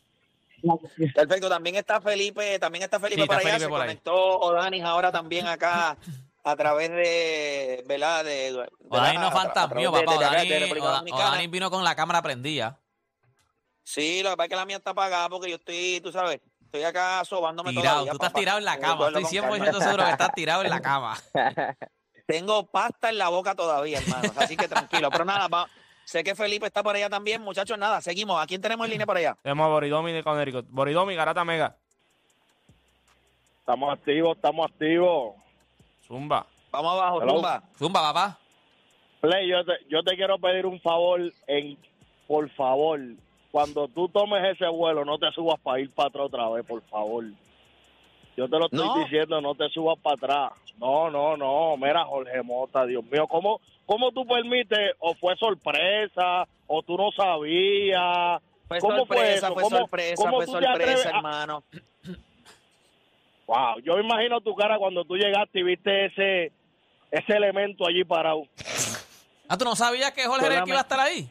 Perfecto, 1.15 1.49
también 1.49 1.75
está 1.77 2.01
Felipe, 2.01 2.59
también 2.59 2.85
está 2.85 3.01
Felipe 3.01 3.17
Sí, 3.17 3.23
está 3.23 3.35
por 3.39 3.47
allá, 3.47 3.59
Felipe 3.59 3.75
se 3.75 3.81
conectó 3.81 4.15
Odanis 4.41 4.85
ahora 4.85 5.11
también 5.11 5.47
acá 5.47 5.97
a 6.45 6.57
través 6.57 6.91
de, 6.91 7.85
¿verdad? 7.87 8.25
De, 8.25 8.53
de- 8.53 8.69
Odani 8.89 9.19
no 9.19 9.31
fantasmió, 9.31 9.93
papá. 9.93 10.19
de-. 10.43 10.81
Odani 11.13 11.47
vino 11.47 11.71
con 11.71 11.85
la 11.85 11.95
cámara 11.95 12.21
prendida. 12.23 12.79
Sí, 13.85 14.23
lo 14.23 14.31
que 14.31 14.37
pasa 14.37 14.45
es 14.47 14.51
que 14.51 14.57
la 14.57 14.65
mía 14.67 14.77
está 14.77 14.91
apagada 14.91 15.29
porque 15.29 15.51
yo 15.51 15.57
estoy, 15.57 16.01
tú 16.03 16.13
sabes, 16.13 16.41
estoy 16.65 16.83
acá 16.85 17.25
sobándome 17.25 17.71
Tirado, 17.71 17.89
todavía, 17.91 18.11
tú 18.13 18.17
estás 18.17 18.31
papá. 18.31 18.39
tirado 18.41 18.59
en 18.59 18.65
la 18.65 18.79
cama. 18.79 19.07
Estoy 19.09 19.23
con 19.23 19.33
100% 19.33 19.65
calma. 19.65 19.85
seguro 19.85 20.05
que 20.05 20.11
estás 20.11 20.33
tirado 20.35 20.63
en 20.63 20.71
la 20.71 20.81
cama. 20.81 21.17
Tengo 22.27 22.67
pasta 22.67 23.09
en 23.09 23.19
la 23.19 23.29
boca 23.29 23.55
todavía, 23.55 23.99
hermano, 23.99 24.33
así 24.37 24.57
que 24.57 24.69
tranquilo. 24.69 25.11
Pero 25.11 25.25
nada, 25.25 25.49
va- 25.49 25.69
sé 26.05 26.23
que 26.25 26.35
Felipe 26.37 26.67
está 26.67 26.83
por 26.83 26.95
allá 26.95 27.11
también, 27.11 27.43
muchachos, 27.43 27.77
nada, 27.77 28.01
seguimos. 28.01 28.41
¿A 28.41 28.47
quién 28.47 28.61
tenemos 28.61 28.85
en 28.87 28.93
línea 28.93 29.07
por 29.07 29.17
allá? 29.17 29.37
Tenemos 29.43 29.65
a 29.65 29.69
Boridomi 29.69 30.13
de 30.13 30.23
Connecticut. 30.23 30.67
Boridomi, 30.69 31.15
Garata 31.17 31.45
Mega. 31.45 31.77
Estamos 33.61 33.93
activos, 33.93 34.37
estamos 34.37 34.71
activos. 34.71 35.35
Zumba. 36.13 36.45
Vamos 36.71 36.93
abajo, 36.93 37.23
Hello. 37.23 37.33
Zumba. 37.37 37.63
Zumba, 37.79 38.01
papá. 38.13 38.39
Play, 39.23 39.49
yo 39.49 39.65
te, 39.65 39.73
yo 39.89 40.03
te 40.03 40.15
quiero 40.15 40.39
pedir 40.39 40.67
un 40.67 40.79
favor, 40.81 41.21
en, 41.47 41.79
por 42.27 42.51
favor, 42.51 43.01
cuando 43.51 43.89
tú 43.89 44.09
tomes 44.11 44.45
ese 44.45 44.69
vuelo, 44.69 45.07
no 45.07 45.17
te 45.19 45.31
subas 45.33 45.59
para 45.61 45.81
ir 45.81 45.91
para 45.95 46.09
atrás 46.09 46.27
otra 46.27 46.49
vez, 46.51 46.67
por 46.67 46.83
favor. 46.83 47.25
Yo 48.37 48.47
te 48.49 48.59
lo 48.59 48.67
estoy 48.67 48.87
No. 48.87 48.95
diciendo, 49.05 49.41
no 49.41 49.55
te 49.55 49.69
subas 49.71 49.99
para 50.01 50.17
atrás. 50.17 50.53
No, 50.79 51.11
no, 51.11 51.37
no, 51.39 51.77
mira 51.79 52.05
Jorge 52.05 52.43
Mota, 52.43 52.85
Dios 52.85 53.05
mío, 53.05 53.27
¿cómo, 53.27 53.61
cómo 53.87 54.11
tú 54.13 54.27
permites, 54.27 54.93
o 54.99 55.15
fue 55.15 55.35
sorpresa, 55.37 56.47
o 56.67 56.83
tú 56.83 56.97
no 56.99 57.11
sabías? 57.13 58.43
Fue 58.69 58.79
¿Cómo 58.81 59.07
fue 59.07 59.17
sorpresa, 59.17 59.47
eso? 59.47 59.55
fue 59.55 59.63
¿Cómo- 59.63 59.77
sorpresa, 59.79 60.15
cómo 60.17 60.37
fue 60.43 60.47
sorpresa, 60.47 61.09
a- 61.09 61.17
hermano. 61.17 61.63
Wow, 63.47 63.81
yo 63.85 63.99
imagino 63.99 64.41
tu 64.41 64.55
cara 64.55 64.79
cuando 64.79 65.05
tú 65.05 65.17
llegaste 65.17 65.61
y 65.61 65.63
viste 65.63 66.07
ese, 66.07 66.53
ese 67.11 67.33
elemento 67.37 67.87
allí 67.87 68.05
parado. 68.05 68.45
Ah, 69.49 69.57
¿tú 69.59 69.65
no 69.65 69.77
sabías 69.77 70.13
que 70.13 70.25
Jorge 70.25 70.47
era 70.47 70.59
el 70.59 70.65
que 70.65 70.71
iba 70.71 70.79
a 70.79 70.83
estar 70.83 71.01
ahí? 71.01 71.29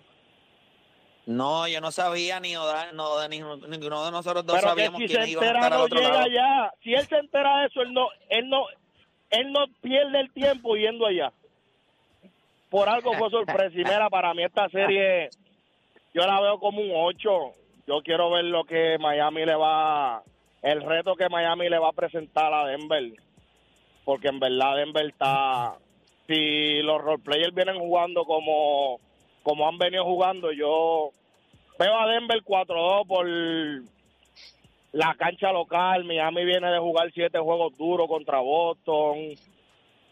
No, 1.26 1.68
yo 1.68 1.80
no 1.82 1.92
sabía 1.92 2.40
ni 2.40 2.56
Oda, 2.58 2.92
no, 2.94 3.28
ni 3.28 3.40
ninguno 3.40 4.06
de 4.06 4.12
nosotros 4.12 4.46
dos 4.46 4.56
Pero 4.56 4.76
que 4.76 4.86
sabíamos 4.86 5.00
si 5.02 5.08
se 5.08 5.14
iban 5.14 5.24
a 5.24 5.48
entera 5.48 5.60
estar 5.60 5.74
al 5.74 5.80
no 5.80 5.86
otro 5.86 5.98
llega 6.00 6.12
lado. 6.14 6.24
allá. 6.26 6.74
Si 6.84 6.94
él 6.94 7.08
se 7.08 7.16
entera 7.16 7.60
de 7.62 7.68
eso, 7.68 7.82
él 7.82 7.94
no, 7.94 8.08
él 8.30 8.50
no, 8.50 8.66
él 9.30 9.52
no 9.52 9.66
pierde 9.82 10.20
el 10.20 10.32
tiempo 10.34 10.76
yendo 10.76 11.06
allá. 11.06 11.32
Por 12.70 12.90
algo 12.90 13.14
fue 13.14 13.30
sorpresa. 13.30 13.74
Y 13.74 13.84
mira, 13.84 14.10
para 14.10 14.34
mí 14.34 14.44
esta 14.44 14.68
serie, 14.70 15.30
yo 16.14 16.26
la 16.26 16.42
veo 16.42 16.60
como 16.60 16.82
un 16.82 16.92
8. 16.94 17.30
Yo 17.88 18.02
quiero 18.04 18.30
ver 18.32 18.46
lo 18.46 18.64
que 18.64 18.98
Miami 19.00 19.46
le 19.46 19.56
va, 19.56 20.24
el 20.62 20.84
reto 20.84 21.16
que 21.16 21.30
Miami 21.30 21.70
le 21.70 21.80
va 21.80 21.90
a 21.90 21.94
presentar 21.94 22.54
a 22.54 22.66
Denver. 22.66 23.14
Porque 24.06 24.28
en 24.28 24.40
verdad 24.40 24.78
Denver 24.78 25.06
está, 25.06 25.78
si 26.28 26.82
los 26.82 27.02
roleplayers 27.02 27.54
vienen 27.54 27.80
jugando 27.80 28.26
como, 28.26 29.00
como 29.44 29.68
han 29.68 29.78
venido 29.78 30.04
jugando, 30.06 30.52
yo 30.52 31.12
veo 31.80 32.00
a 32.00 32.08
Denver 32.08 32.44
4-2 32.44 33.08
por 33.08 33.28
la 34.92 35.16
cancha 35.16 35.52
local. 35.52 36.04
Miami 36.04 36.46
viene 36.46 36.72
de 36.72 36.80
jugar 36.80 37.12
siete 37.14 37.40
juegos 37.40 37.78
duros 37.78 38.08
contra 38.08 38.40
Boston. 38.40 39.36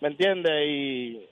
¿Me 0.01 0.07
entiendes? 0.07 0.67
Y 0.67 1.27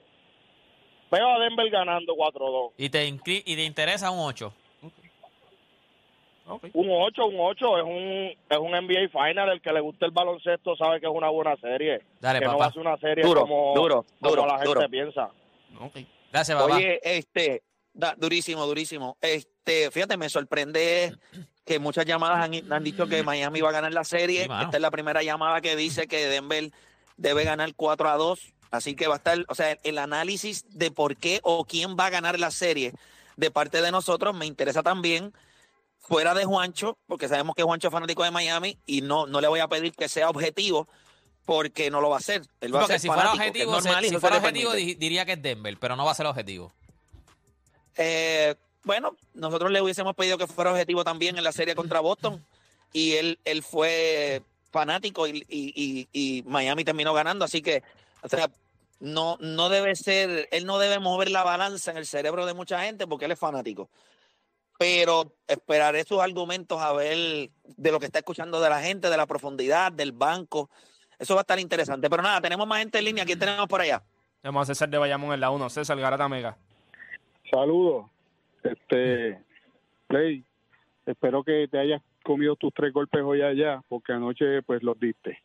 veo 1.10 1.28
a 1.28 1.38
Denver 1.38 1.70
ganando 1.70 2.14
4-2. 2.14 2.72
Y 2.76 2.90
te, 2.90 3.06
y 3.06 3.56
te 3.56 3.64
interesa 3.64 4.10
un 4.10 4.20
8. 4.20 4.52
Ok. 6.48 6.64
Un 6.72 6.88
8, 6.90 7.26
un 7.26 7.36
8 7.38 7.78
es 7.78 7.84
un, 7.84 8.32
es 8.48 8.58
un 8.58 8.70
NBA 8.72 9.08
Final. 9.10 9.50
El 9.50 9.60
que 9.60 9.72
le 9.72 9.80
guste 9.80 10.04
el 10.06 10.10
baloncesto 10.12 10.76
sabe 10.76 11.00
que 11.00 11.06
es 11.06 11.12
una 11.12 11.28
buena 11.28 11.56
serie. 11.56 12.00
Dale, 12.20 12.38
que 12.40 12.44
no 12.46 12.52
papá. 12.52 12.64
va 12.64 12.66
a 12.70 12.72
ser 12.72 12.80
una 12.80 12.96
serie 12.98 13.24
Duro, 13.24 13.42
como, 13.42 13.74
duro, 13.74 14.04
como 14.20 14.30
duro, 14.30 14.46
la 14.46 14.52
gente 14.58 14.66
duro. 14.68 14.88
piensa. 14.88 15.30
Gracias, 16.32 16.58
papá. 16.60 16.76
Oye, 16.76 17.00
este, 17.02 17.62
da- 17.92 18.14
durísimo, 18.16 18.66
durísimo. 18.66 19.16
Este, 19.20 19.90
fíjate, 19.90 20.16
me 20.16 20.28
sorprende 20.28 21.14
que 21.64 21.78
muchas 21.78 22.06
llamadas 22.06 22.44
han, 22.44 22.72
han 22.72 22.84
dicho 22.84 23.06
que 23.06 23.22
Miami 23.22 23.60
va 23.60 23.68
a 23.68 23.72
ganar 23.72 23.92
la 23.92 24.04
serie. 24.04 24.44
Sí. 24.44 24.50
Esta 24.62 24.76
es 24.76 24.80
la 24.80 24.90
primera 24.90 25.22
llamada 25.22 25.60
que 25.60 25.76
dice 25.76 26.06
que 26.08 26.26
Denver 26.28 26.70
debe 27.16 27.44
ganar 27.44 27.74
4 27.74 28.08
a 28.08 28.16
2. 28.16 28.54
Así 28.70 28.94
que 28.96 29.06
va 29.06 29.14
a 29.14 29.16
estar, 29.18 29.38
o 29.48 29.54
sea, 29.54 29.76
el 29.82 29.98
análisis 29.98 30.64
de 30.78 30.90
por 30.90 31.16
qué 31.16 31.40
o 31.42 31.64
quién 31.64 31.96
va 31.98 32.06
a 32.06 32.10
ganar 32.10 32.38
la 32.38 32.50
serie 32.50 32.92
de 33.36 33.50
parte 33.50 33.80
de 33.80 33.90
nosotros 33.90 34.34
me 34.34 34.46
interesa 34.46 34.82
también. 34.82 35.32
Fuera 36.08 36.32
de 36.32 36.46
Juancho, 36.46 36.96
porque 37.06 37.28
sabemos 37.28 37.54
que 37.54 37.62
Juancho 37.62 37.88
es 37.88 37.92
fanático 37.92 38.24
de 38.24 38.30
Miami 38.30 38.78
y 38.86 39.02
no, 39.02 39.26
no 39.26 39.42
le 39.42 39.48
voy 39.48 39.60
a 39.60 39.68
pedir 39.68 39.92
que 39.92 40.08
sea 40.08 40.30
objetivo 40.30 40.88
porque 41.44 41.90
no 41.90 42.00
lo 42.00 42.08
va 42.08 42.16
a 42.16 42.18
hacer. 42.18 42.42
Él 42.62 42.74
va 42.74 42.78
a 42.78 42.80
Porque 42.82 42.94
ser 42.94 43.00
si 43.00 43.06
fuera 43.08 43.22
fanático, 43.24 43.42
que 43.42 43.48
es 43.60 43.66
objetivo, 43.66 43.80
se- 43.80 43.88
normal 43.88 44.04
y 44.04 44.08
si 44.08 44.16
fuera 44.18 44.36
objetivo 44.38 44.72
diría 44.72 45.24
que 45.26 45.32
es 45.32 45.42
Denver, 45.42 45.76
pero 45.78 45.96
no 45.96 46.06
va 46.06 46.12
a 46.12 46.14
ser 46.14 46.24
objetivo. 46.26 46.72
Eh, 47.96 48.54
bueno, 48.84 49.16
nosotros 49.34 49.70
le 49.70 49.82
hubiésemos 49.82 50.14
pedido 50.14 50.38
que 50.38 50.46
fuera 50.46 50.70
objetivo 50.70 51.04
también 51.04 51.36
en 51.36 51.44
la 51.44 51.52
serie 51.52 51.74
contra 51.74 52.00
Boston 52.00 52.42
y 52.92 53.12
él, 53.14 53.38
él 53.44 53.62
fue 53.62 54.42
fanático 54.70 55.26
y, 55.26 55.44
y- 55.48 55.72
y- 55.74 56.08
y 56.12 56.42
Miami 56.44 56.84
terminó 56.84 57.12
ganando, 57.12 57.44
así 57.44 57.60
que, 57.60 57.82
o 58.22 58.28
sea, 58.28 58.48
no, 59.00 59.36
no 59.40 59.68
debe 59.68 59.94
ser, 59.96 60.48
él 60.52 60.64
no 60.64 60.78
debe 60.78 60.98
mover 61.00 61.30
la 61.30 61.42
balanza 61.44 61.90
en 61.90 61.98
el 61.98 62.06
cerebro 62.06 62.46
de 62.46 62.54
mucha 62.54 62.82
gente 62.82 63.06
porque 63.06 63.26
él 63.26 63.32
es 63.32 63.38
fanático. 63.38 63.88
Pero 64.78 65.32
esperaré 65.48 66.04
sus 66.04 66.20
argumentos 66.20 66.80
a 66.80 66.92
ver 66.92 67.50
de 67.76 67.92
lo 67.92 67.98
que 67.98 68.06
está 68.06 68.20
escuchando 68.20 68.60
de 68.60 68.70
la 68.70 68.80
gente, 68.80 69.10
de 69.10 69.16
la 69.16 69.26
profundidad, 69.26 69.90
del 69.92 70.12
banco. 70.12 70.70
Eso 71.18 71.34
va 71.34 71.40
a 71.40 71.42
estar 71.42 71.58
interesante. 71.58 72.08
Pero 72.08 72.22
nada, 72.22 72.40
tenemos 72.40 72.66
más 72.66 72.78
gente 72.78 72.98
en 72.98 73.04
línea. 73.04 73.24
¿Quién 73.24 73.38
tenemos 73.38 73.66
por 73.66 73.80
allá? 73.80 74.02
Tenemos 74.40 74.62
a 74.62 74.66
César 74.72 74.88
de 74.88 74.98
Bayamón 74.98 75.34
en 75.34 75.40
la 75.40 75.50
1. 75.50 75.68
César 75.68 75.98
Garata 75.98 76.28
Mega. 76.28 76.56
Saludos. 77.50 78.06
Este, 78.62 79.40
Play, 80.06 80.44
espero 81.06 81.42
que 81.42 81.66
te 81.68 81.78
hayas 81.78 82.00
comido 82.22 82.54
tus 82.56 82.72
tres 82.72 82.92
golpes 82.92 83.22
hoy 83.24 83.42
allá, 83.42 83.82
porque 83.88 84.12
anoche 84.12 84.62
pues 84.62 84.82
los 84.82 84.98
diste. 85.00 85.42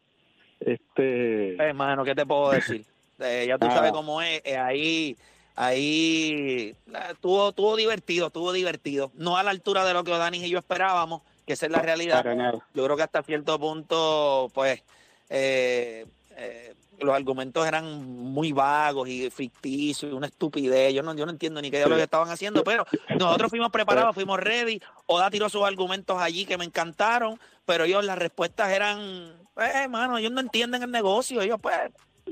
Este, 0.59 1.55
Hermano, 1.55 2.03
¿qué 2.03 2.13
te 2.15 2.25
puedo 2.25 2.51
decir? 2.51 2.85
Eh, 3.19 3.45
ya 3.47 3.59
tú 3.59 3.67
sabes 3.67 3.91
cómo 3.91 4.21
es. 4.23 4.41
eh, 4.43 4.57
ahí, 4.57 5.15
ahí, 5.55 6.75
eh, 6.87 7.07
estuvo, 7.11 7.49
estuvo 7.49 7.75
divertido, 7.75 8.27
estuvo 8.27 8.51
divertido. 8.51 9.11
No 9.15 9.37
a 9.37 9.43
la 9.43 9.51
altura 9.51 9.85
de 9.85 9.93
lo 9.93 10.03
que 10.03 10.11
Odanis 10.11 10.43
y 10.43 10.49
yo 10.49 10.59
esperábamos, 10.59 11.21
que 11.45 11.53
esa 11.53 11.65
es 11.65 11.71
la 11.71 11.81
realidad. 11.81 12.23
Yo 12.73 12.83
creo 12.83 12.97
que 12.97 13.03
hasta 13.03 13.23
cierto 13.23 13.59
punto, 13.59 14.49
pues, 14.53 14.81
eh, 15.29 16.05
eh, 16.35 16.75
los 16.99 17.15
argumentos 17.15 17.67
eran 17.67 18.05
muy 18.05 18.51
vagos 18.51 19.09
y 19.09 19.29
ficticios, 19.29 20.11
y 20.11 20.15
una 20.15 20.27
estupidez. 20.27 20.93
Yo 20.93 21.03
no, 21.03 21.13
yo 21.15 21.25
no 21.25 21.31
entiendo 21.31 21.61
ni 21.61 21.69
qué 21.69 21.77
diablos 21.77 21.99
estaban 21.99 22.29
haciendo, 22.29 22.63
pero 22.63 22.85
nosotros 23.17 23.49
fuimos 23.49 23.71
preparados, 23.71 24.15
fuimos 24.15 24.39
ready. 24.39 24.79
Oda 25.07 25.29
tiró 25.29 25.49
sus 25.49 25.63
argumentos 25.63 26.21
allí 26.21 26.45
que 26.45 26.57
me 26.57 26.65
encantaron, 26.65 27.39
pero 27.65 27.83
ellos 27.83 28.05
las 28.05 28.17
respuestas 28.17 28.71
eran, 28.71 29.33
hermano, 29.57 30.17
ellos 30.17 30.31
no 30.31 30.39
entienden 30.39 30.83
el 30.83 30.91
negocio. 30.91 31.41
Ellos, 31.41 31.59
pues, 31.61 31.75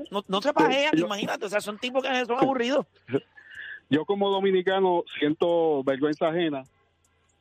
no, 0.09 0.23
no 0.27 0.41
se 0.41 0.53
pajean, 0.53 0.93
Yo- 0.95 1.05
imagínate. 1.05 1.45
O 1.45 1.49
sea, 1.49 1.61
son 1.61 1.77
tipos 1.77 2.03
que 2.03 2.25
son 2.25 2.37
aburridos. 2.39 2.85
Yo 3.89 4.05
como 4.05 4.29
dominicano 4.29 5.03
siento 5.19 5.83
vergüenza 5.83 6.29
ajena, 6.29 6.63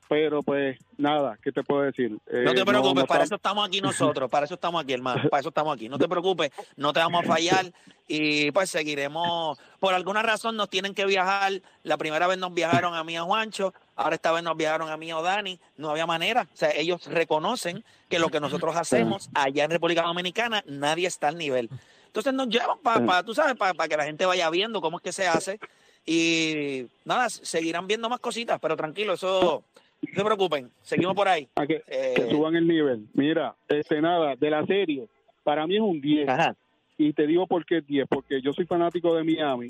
pero 0.08 0.42
pues 0.42 0.76
nada, 0.98 1.38
¿qué 1.40 1.52
te 1.52 1.62
puedo 1.62 1.82
decir? 1.82 2.18
Eh, 2.26 2.42
No 2.44 2.52
te 2.52 2.64
preocupes, 2.64 3.02
no 3.02 3.06
para 3.06 3.22
eso 3.22 3.36
estamos 3.36 3.68
aquí 3.68 3.80
nosotros, 3.80 4.28
para 4.28 4.46
eso 4.46 4.54
estamos 4.54 4.82
aquí, 4.82 4.92
hermano, 4.92 5.28
para 5.30 5.38
eso 5.40 5.50
estamos 5.50 5.72
aquí. 5.76 5.88
No 5.88 5.96
te 5.96 6.08
preocupes, 6.08 6.50
no 6.76 6.92
te 6.92 6.98
vamos 6.98 7.22
a 7.22 7.26
fallar 7.28 7.66
y 8.08 8.50
pues 8.50 8.68
seguiremos. 8.70 9.60
Por 9.78 9.94
alguna 9.94 10.22
razón 10.22 10.56
nos 10.56 10.68
tienen 10.68 10.92
que 10.92 11.06
viajar. 11.06 11.52
La 11.84 11.96
primera 11.96 12.26
vez 12.26 12.38
nos 12.38 12.52
viajaron 12.52 12.94
a 12.96 13.04
mí 13.04 13.16
a 13.16 13.22
Juancho, 13.22 13.72
ahora 13.94 14.16
esta 14.16 14.32
vez 14.32 14.42
nos 14.42 14.56
viajaron 14.56 14.88
a 14.90 14.96
mí 14.96 15.12
o 15.12 15.22
Dani. 15.22 15.60
No 15.76 15.90
había 15.90 16.06
manera. 16.06 16.48
O 16.52 16.56
sea, 16.56 16.72
ellos 16.74 17.06
reconocen 17.06 17.84
que 18.08 18.18
lo 18.18 18.28
que 18.30 18.40
nosotros 18.40 18.74
hacemos 18.74 19.30
allá 19.34 19.62
en 19.62 19.70
República 19.70 20.02
Dominicana, 20.02 20.64
nadie 20.66 21.06
está 21.06 21.28
al 21.28 21.38
nivel. 21.38 21.70
Entonces 22.10 22.34
nos 22.34 22.48
llevan 22.48 22.78
para, 22.82 23.22
tú 23.22 23.34
sabes, 23.34 23.54
para 23.54 23.88
que 23.88 23.96
la 23.96 24.04
gente 24.04 24.26
vaya 24.26 24.50
viendo 24.50 24.80
cómo 24.80 24.96
es 24.96 25.02
que 25.04 25.12
se 25.12 25.28
hace. 25.28 25.60
Y 26.04 26.86
nada, 27.04 27.30
seguirán 27.30 27.86
viendo 27.86 28.08
más 28.08 28.18
cositas, 28.18 28.58
pero 28.60 28.76
tranquilo, 28.76 29.12
eso 29.12 29.62
no 30.02 30.14
se 30.14 30.24
preocupen. 30.24 30.72
Seguimos 30.82 31.14
por 31.14 31.28
ahí. 31.28 31.48
a 31.54 31.68
que, 31.68 31.84
Eh, 31.86 32.14
que 32.16 32.30
suban 32.30 32.56
el 32.56 32.66
nivel. 32.66 33.06
Mira, 33.14 33.54
este 33.68 34.00
nada, 34.00 34.34
de 34.34 34.50
la 34.50 34.66
serie, 34.66 35.06
para 35.44 35.68
mí 35.68 35.76
es 35.76 35.82
un 35.82 36.00
10. 36.00 36.28
Ajá. 36.28 36.56
Y 36.98 37.12
te 37.12 37.28
digo 37.28 37.46
por 37.46 37.64
qué 37.64 37.80
10, 37.80 38.08
porque 38.08 38.42
yo 38.42 38.52
soy 38.52 38.66
fanático 38.66 39.14
de 39.14 39.22
Miami. 39.22 39.68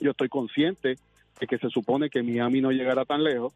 Yo 0.00 0.12
estoy 0.12 0.30
consciente 0.30 0.96
de 1.38 1.46
que 1.46 1.58
se 1.58 1.68
supone 1.68 2.08
que 2.08 2.22
Miami 2.22 2.62
no 2.62 2.70
llegará 2.72 3.04
tan 3.04 3.22
lejos, 3.22 3.52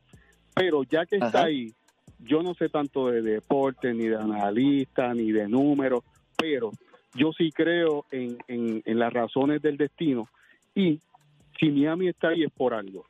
pero 0.55 0.83
ya 0.83 1.07
que 1.07 1.17
está 1.17 1.45
ahí, 1.45 1.73
yo 2.19 2.43
no 2.43 2.53
sé 2.53 2.69
tanto 2.69 3.09
de 3.09 3.23
deporte, 3.23 3.95
ni 3.95 4.09
de 4.09 4.17
analista, 4.17 5.15
ni 5.15 5.33
de 5.33 5.49
números, 5.49 6.03
pero 6.37 6.71
yo 7.15 7.33
sí 7.33 7.51
creo 7.53 8.05
en, 8.11 8.39
en, 8.49 8.99
las 8.99 9.13
razones 9.13 9.63
del 9.63 9.77
destino 9.77 10.29
y 10.75 11.01
si 11.59 11.71
Miami 11.71 12.09
está 12.09 12.29
ahí 12.29 12.45
es 12.45 12.53
por 12.53 12.75
algo. 12.75 13.07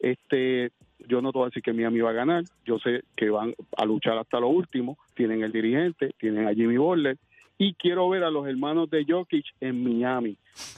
Este, 0.00 0.70
yo 1.06 1.22
no 1.22 1.32
te 1.32 1.38
voy 1.38 1.46
a 1.46 1.50
decir 1.50 1.62
que 1.62 1.72
Miami 1.72 2.00
va 2.00 2.10
a 2.10 2.14
ganar, 2.14 2.44
yo 2.64 2.78
sé 2.78 3.02
que 3.16 3.30
van 3.30 3.54
a 3.76 3.84
luchar 3.84 4.18
hasta 4.18 4.40
lo 4.40 4.48
último, 4.48 4.98
tienen 5.14 5.42
el 5.42 5.52
dirigente, 5.52 6.12
tienen 6.18 6.46
a 6.46 6.54
Jimmy 6.54 6.76
Butler 6.76 7.16
y 7.56 7.74
quiero 7.74 8.08
ver 8.08 8.22
a 8.22 8.30
los 8.30 8.46
hermanos 8.46 8.88
de 8.90 9.04
Jokic 9.08 9.44
en 9.60 9.82
Miami, 9.82 10.36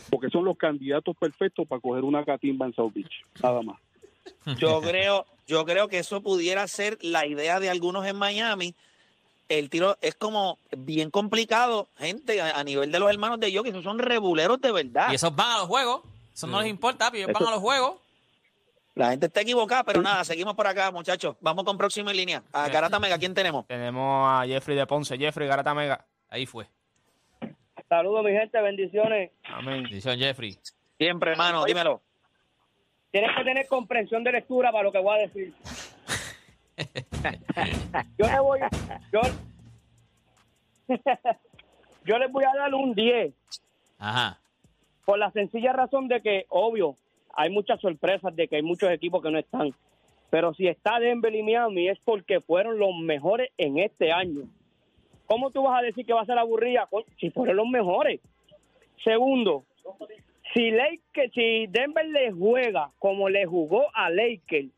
porque 0.08 0.30
son 0.30 0.44
los 0.44 0.56
candidatos 0.56 1.16
perfectos 1.16 1.68
para 1.68 1.80
coger 1.80 2.04
una 2.04 2.24
catimba 2.24 2.66
en 2.66 2.72
South 2.72 2.92
Beach, 2.94 3.24
nada 3.42 3.62
más. 3.62 3.78
Yo 4.58 4.80
creo, 4.80 5.26
yo 5.46 5.64
creo 5.64 5.88
que 5.88 5.98
eso 5.98 6.22
pudiera 6.22 6.66
ser 6.68 6.98
la 7.02 7.26
idea 7.26 7.60
de 7.60 7.68
algunos 7.68 8.06
en 8.06 8.16
Miami. 8.16 8.74
El 9.50 9.68
tiro 9.68 9.98
es 10.00 10.14
como 10.14 10.58
bien 10.70 11.10
complicado, 11.10 11.88
gente, 11.98 12.40
a, 12.40 12.56
a 12.56 12.62
nivel 12.62 12.92
de 12.92 13.00
los 13.00 13.10
hermanos 13.10 13.40
de 13.40 13.52
Jokic, 13.52 13.72
esos 13.72 13.82
son 13.82 13.98
rebuleros 13.98 14.60
de 14.60 14.70
verdad. 14.70 15.10
Y 15.10 15.16
esos 15.16 15.34
van 15.34 15.50
a 15.50 15.58
los 15.58 15.66
juegos. 15.66 16.02
Eso 16.32 16.46
no 16.46 16.60
les 16.60 16.70
importa, 16.70 17.10
ellos 17.12 17.32
van 17.32 17.48
a 17.48 17.50
los 17.50 17.58
juegos. 17.58 17.96
La 18.94 19.10
gente 19.10 19.26
está 19.26 19.40
equivocada, 19.40 19.82
pero 19.82 20.02
nada, 20.02 20.22
seguimos 20.24 20.54
por 20.54 20.68
acá, 20.68 20.92
muchachos. 20.92 21.34
Vamos 21.40 21.64
con 21.64 21.76
próxima 21.76 22.12
en 22.12 22.16
línea. 22.16 22.42
A 22.52 22.68
Garata 22.68 23.00
Mega, 23.00 23.18
¿quién 23.18 23.34
tenemos? 23.34 23.66
Tenemos 23.66 24.28
a 24.28 24.46
Jeffrey 24.46 24.76
de 24.76 24.86
Ponce. 24.86 25.18
Jeffrey, 25.18 25.48
Garata 25.48 25.74
Mega. 25.74 26.04
Ahí 26.28 26.46
fue. 26.46 26.68
Saludos, 27.88 28.24
mi 28.24 28.30
gente, 28.30 28.60
bendiciones. 28.60 29.32
Amén. 29.42 29.84
Dice 29.90 30.16
Jeffrey. 30.16 30.56
Siempre, 30.96 31.32
hermano, 31.32 31.64
dímelo. 31.64 32.00
Tienes 33.10 33.30
que 33.36 33.42
tener 33.42 33.66
comprensión 33.66 34.22
de 34.22 34.30
lectura 34.30 34.70
para 34.70 34.84
lo 34.84 34.92
que 34.92 34.98
voy 34.98 35.18
a 35.18 35.22
decir. 35.22 35.52
yo 38.18 38.26
le 38.26 38.40
voy, 38.40 38.60
yo, 39.12 39.20
yo 42.04 42.18
les 42.18 42.30
voy 42.32 42.44
a 42.44 42.58
dar 42.58 42.74
un 42.74 42.94
10 42.94 43.32
Ajá. 43.98 44.38
por 45.04 45.18
la 45.18 45.30
sencilla 45.32 45.72
razón 45.72 46.08
de 46.08 46.20
que, 46.20 46.46
obvio, 46.48 46.96
hay 47.34 47.50
muchas 47.50 47.80
sorpresas 47.80 48.34
de 48.34 48.48
que 48.48 48.56
hay 48.56 48.62
muchos 48.62 48.90
equipos 48.90 49.22
que 49.22 49.30
no 49.30 49.38
están. 49.38 49.70
Pero 50.30 50.54
si 50.54 50.68
está 50.68 50.98
Denver 51.00 51.34
y 51.34 51.42
Miami 51.42 51.88
es 51.88 51.98
porque 52.04 52.40
fueron 52.40 52.78
los 52.78 52.94
mejores 52.96 53.50
en 53.58 53.78
este 53.78 54.12
año. 54.12 54.42
¿Cómo 55.26 55.50
tú 55.50 55.62
vas 55.62 55.78
a 55.78 55.82
decir 55.82 56.04
que 56.06 56.12
va 56.12 56.22
a 56.22 56.26
ser 56.26 56.38
aburrida 56.38 56.86
co- 56.90 57.04
si 57.18 57.30
fueron 57.30 57.56
los 57.56 57.68
mejores? 57.68 58.20
Segundo, 59.04 59.64
si 60.54 60.70
Lakers, 60.70 61.32
si 61.32 61.66
Denver 61.68 62.06
le 62.08 62.32
juega 62.32 62.90
como 62.98 63.28
le 63.28 63.46
jugó 63.46 63.86
a 63.94 64.10
Lakers, 64.10 64.68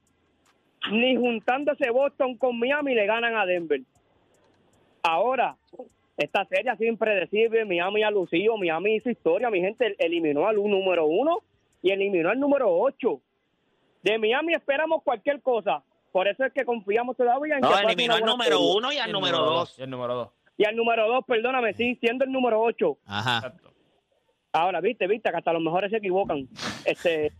ni 0.91 1.17
juntándose 1.17 1.91
Boston 1.91 2.37
con 2.37 2.59
Miami 2.59 2.95
le 2.95 3.07
ganan 3.07 3.37
a 3.37 3.47
Denver. 3.47 3.81
Ahora, 5.03 5.57
esta 6.17 6.45
serie 6.47 6.71
ha 6.71 6.77
sido 6.77 6.91
impredecible, 6.91 7.65
Miami 7.65 8.03
ha 8.03 8.11
lucido, 8.11 8.57
Miami 8.57 8.97
hizo 8.97 9.11
historia, 9.11 9.51
mi 9.51 9.61
gente 9.61 9.97
eliminó 9.99 10.47
al 10.47 10.57
número 10.57 11.07
uno 11.07 11.39
y 11.83 11.91
eliminó 11.91 12.31
al 12.31 12.39
número 12.39 12.71
ocho. 12.71 13.21
De 14.03 14.19
Miami 14.19 14.55
esperamos 14.55 15.03
cualquier 15.03 15.41
cosa, 15.41 15.83
por 16.13 16.29
eso 16.29 16.45
es 16.45 16.53
que 16.53 16.65
confiamos 16.65 17.17
todavía 17.17 17.55
en 17.57 17.61
No, 17.61 17.71
que 17.75 17.85
eliminó 17.85 18.15
al 18.15 18.25
número 18.25 18.59
serie. 18.59 18.75
uno 18.77 18.93
y 18.93 18.99
al 18.99 19.07
el 19.07 19.13
número 19.13 19.39
dos. 19.39 19.79
Y 19.79 19.83
el 19.83 19.91
número 19.91 20.15
dos. 20.15 20.29
Y 20.59 20.65
al 20.65 20.77
número 20.77 21.09
dos, 21.09 21.25
perdóname, 21.25 21.73
sí, 21.73 21.97
siendo 22.01 22.25
el 22.25 22.33
número 22.33 22.61
ocho. 22.61 22.99
Ajá. 23.07 23.39
Exacto. 23.39 23.73
Ahora, 24.53 24.83
viste, 24.83 25.07
viste, 25.07 25.31
que 25.31 25.37
hasta 25.37 25.53
los 25.55 25.63
mejores 25.63 25.91
se 25.91 25.97
equivocan. 25.97 26.47
Este, 26.85 27.33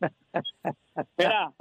mira, 1.16 1.52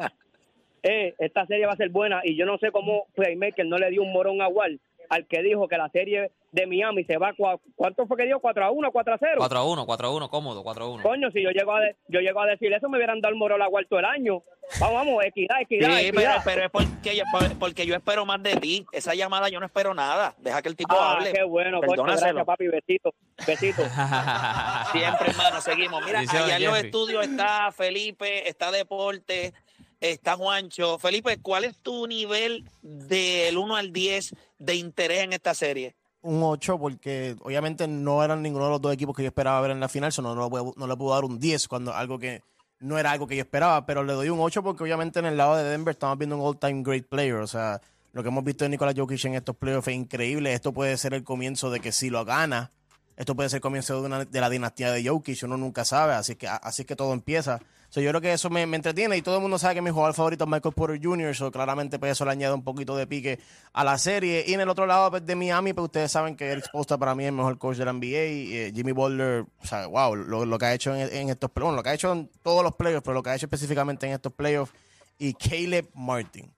eh, 0.83 1.15
esta 1.19 1.45
serie 1.45 1.65
va 1.65 1.73
a 1.73 1.77
ser 1.77 1.89
buena 1.89 2.21
y 2.23 2.35
yo 2.37 2.45
no 2.45 2.57
sé 2.57 2.71
cómo 2.71 3.07
Playmaker 3.15 3.65
no 3.65 3.77
le 3.77 3.89
dio 3.89 4.01
un 4.01 4.11
morón 4.13 4.41
a 4.41 4.47
Wall 4.47 4.79
al 5.09 5.25
que 5.25 5.41
dijo 5.41 5.67
que 5.67 5.75
la 5.75 5.89
serie 5.89 6.31
de 6.51 6.67
Miami 6.67 7.03
se 7.03 7.17
va 7.17 7.29
a... 7.29 7.33
¿Cuánto 7.75 8.05
fue 8.05 8.15
que 8.15 8.25
dio? 8.25 8.39
¿4 8.39 8.63
a 8.63 8.69
1, 8.69 8.91
4 8.91 9.13
a 9.13 9.17
0? 9.17 9.31
4 9.39 9.57
a 9.57 9.63
1, 9.67 9.85
4 9.87 10.07
a 10.07 10.15
1, 10.15 10.29
cómodo, 10.29 10.63
4 10.63 10.83
a 10.83 10.89
1. 10.91 11.03
Coño, 11.03 11.31
si 11.31 11.41
yo 11.41 11.49
llego 11.49 11.73
a, 11.75 11.81
de- 11.81 11.95
yo 12.09 12.19
llego 12.19 12.39
a 12.41 12.45
decir 12.45 12.71
eso, 12.73 12.87
me 12.89 12.97
hubieran 12.97 13.19
dado 13.19 13.33
el 13.33 13.39
morón 13.39 13.59
a 13.63 13.67
Wall 13.67 13.87
todo 13.87 13.99
el 13.99 14.05
año. 14.05 14.43
Vamos, 14.79 14.93
vamos, 14.93 15.25
equidad, 15.25 15.55
Sí, 15.57 15.63
equidad, 15.75 15.89
pero, 15.89 16.07
equidad. 16.19 16.41
pero 16.45 16.63
es 16.65 16.69
porque 16.71 17.15
yo, 17.15 17.23
porque 17.59 17.85
yo 17.87 17.95
espero 17.95 18.23
más 18.27 18.43
de 18.43 18.55
ti. 18.57 18.85
Esa 18.91 19.15
llamada 19.15 19.49
yo 19.49 19.59
no 19.59 19.65
espero 19.65 19.95
nada. 19.95 20.35
Deja 20.37 20.61
que 20.61 20.69
el 20.69 20.75
tipo 20.75 20.93
ah, 20.95 21.13
hable. 21.13 21.33
qué 21.33 21.41
bueno, 21.43 21.79
coño, 21.79 21.89
Perdónaselo. 21.89 22.45
gracias, 22.45 22.45
papi, 22.45 22.67
besito, 22.67 23.13
besito. 23.47 23.81
Siempre, 24.91 25.29
hermano, 25.31 25.61
seguimos. 25.61 26.05
Mira, 26.05 26.19
allá 26.19 26.57
en 26.57 26.65
los 26.65 26.77
estudios 26.83 27.25
está 27.25 27.71
Felipe, 27.71 28.47
está 28.47 28.71
Deporte, 28.71 29.53
está 29.99 30.35
Juancho. 30.35 30.97
Felipe, 30.99 31.37
¿cuál 31.41 31.63
es 31.65 31.77
tu 31.77 32.07
nivel 32.07 32.69
del 32.81 33.57
1 33.57 33.75
al 33.75 33.91
10 33.91 34.33
de 34.57 34.75
interés 34.75 35.19
en 35.23 35.33
esta 35.33 35.53
serie? 35.53 35.95
un 36.21 36.43
8 36.43 36.77
porque 36.77 37.37
obviamente 37.43 37.87
no 37.87 38.21
eran 38.21 38.41
ninguno 38.41 38.65
de 38.65 38.71
los 38.71 38.81
dos 38.81 38.93
equipos 38.93 39.15
que 39.15 39.23
yo 39.23 39.27
esperaba 39.29 39.61
ver 39.61 39.71
en 39.71 39.79
la 39.79 39.87
final, 39.87 40.11
so 40.11 40.21
no, 40.21 40.35
no, 40.35 40.49
le 40.87 40.97
puedo- 40.97 41.13
dar 41.13 41.23
un 41.23 41.39
10 41.39 41.65
cuando 41.69 41.93
algo 41.93 42.19
que 42.19 42.41
no 42.81 42.97
era 42.99 43.11
algo 43.11 43.25
que 43.25 43.37
yo 43.37 43.41
esperaba, 43.41 43.85
pero 43.85 44.03
le 44.03 44.11
doy 44.11 44.27
un 44.27 44.37
8 44.41 44.61
porque 44.61 44.83
obviamente 44.83 45.19
en 45.19 45.25
el 45.27 45.37
lado 45.37 45.55
de 45.55 45.63
Denver 45.63 45.93
estamos 45.93 46.17
viendo 46.17 46.35
un 46.37 46.45
all-time 46.45 46.83
great 46.83 47.05
player, 47.07 47.35
o 47.35 47.47
sea, 47.47 47.79
lo 48.11 48.21
que 48.21 48.27
hemos 48.27 48.43
visto 48.43 48.65
de 48.65 48.69
Nikola 48.69 48.91
Jokic 48.93 49.23
en 49.25 49.35
estos 49.35 49.55
playoffs 49.55 49.87
es 49.87 49.95
increíble, 49.95 50.51
esto 50.51 50.73
puede 50.73 50.97
ser 50.97 51.13
el 51.13 51.23
comienzo 51.23 51.71
de 51.71 51.79
que 51.79 51.93
si 51.93 52.09
lo 52.09 52.25
gana, 52.25 52.69
esto 53.15 53.33
puede 53.33 53.47
ser 53.47 53.57
el 53.59 53.61
comienzo 53.61 54.01
de, 54.01 54.05
una, 54.05 54.25
de 54.25 54.41
la 54.41 54.49
dinastía 54.49 54.91
de 54.91 55.07
Jokic, 55.07 55.41
uno 55.43 55.55
nunca 55.55 55.85
sabe, 55.85 56.15
así 56.15 56.35
que 56.35 56.49
así 56.49 56.83
que 56.83 56.97
todo 56.97 57.13
empieza. 57.13 57.61
So, 57.89 58.01
yo 58.01 58.09
creo 58.11 58.21
que 58.21 58.31
eso 58.31 58.51
me, 58.51 58.67
me 58.67 58.75
entretiene 58.75 59.17
y 59.17 59.23
todo 59.23 59.37
el 59.37 59.41
mundo 59.41 59.57
sabe 59.57 59.75
que 59.75 59.81
mi 59.81 59.89
jugador 59.89 60.13
favorito 60.13 60.43
es 60.43 60.49
Michael 60.49 60.75
Porter 60.75 60.99
Jr., 61.01 61.35
so 61.35 61.51
claramente 61.51 61.97
pues 61.97 62.11
eso 62.11 62.23
le 62.23 62.31
añade 62.31 62.53
un 62.53 62.63
poquito 62.63 62.95
de 62.95 63.07
pique 63.07 63.39
a 63.73 63.83
la 63.83 63.97
serie. 63.97 64.43
Y 64.45 64.53
en 64.53 64.61
el 64.61 64.69
otro 64.69 64.85
lado 64.85 65.09
pues, 65.09 65.25
de 65.25 65.35
Miami, 65.35 65.73
pues 65.73 65.85
ustedes 65.85 66.11
saben 66.11 66.35
que 66.35 66.51
Eric 66.51 66.65
Spoelstra 66.65 66.99
para 66.99 67.15
mí 67.15 67.23
es 67.23 67.29
el 67.29 67.35
mejor 67.35 67.57
coach 67.57 67.77
de 67.77 67.85
la 67.85 67.93
NBA. 67.93 68.05
Eh, 68.05 68.71
Jimmy 68.75 68.91
Butler, 68.91 69.45
o 69.61 69.65
sea, 69.65 69.87
wow, 69.87 70.15
lo, 70.15 70.45
lo 70.45 70.57
que 70.59 70.65
ha 70.65 70.73
hecho 70.73 70.95
en, 70.95 71.29
estos 71.29 71.49
playoffs, 71.49 71.75
lo 71.75 71.83
que 71.83 71.89
ha 71.89 71.93
hecho 71.95 72.11
en 72.11 72.29
todos 72.43 72.63
los 72.63 72.75
playoffs, 72.75 73.03
pero 73.03 73.15
lo 73.15 73.23
que 73.23 73.31
ha 73.31 73.35
hecho 73.35 73.47
específicamente 73.47 74.05
en 74.05 74.13
estos 74.13 74.33
playoffs. 74.33 74.71
Y 75.17 75.33
Caleb 75.33 75.89
Martin. 75.95 76.51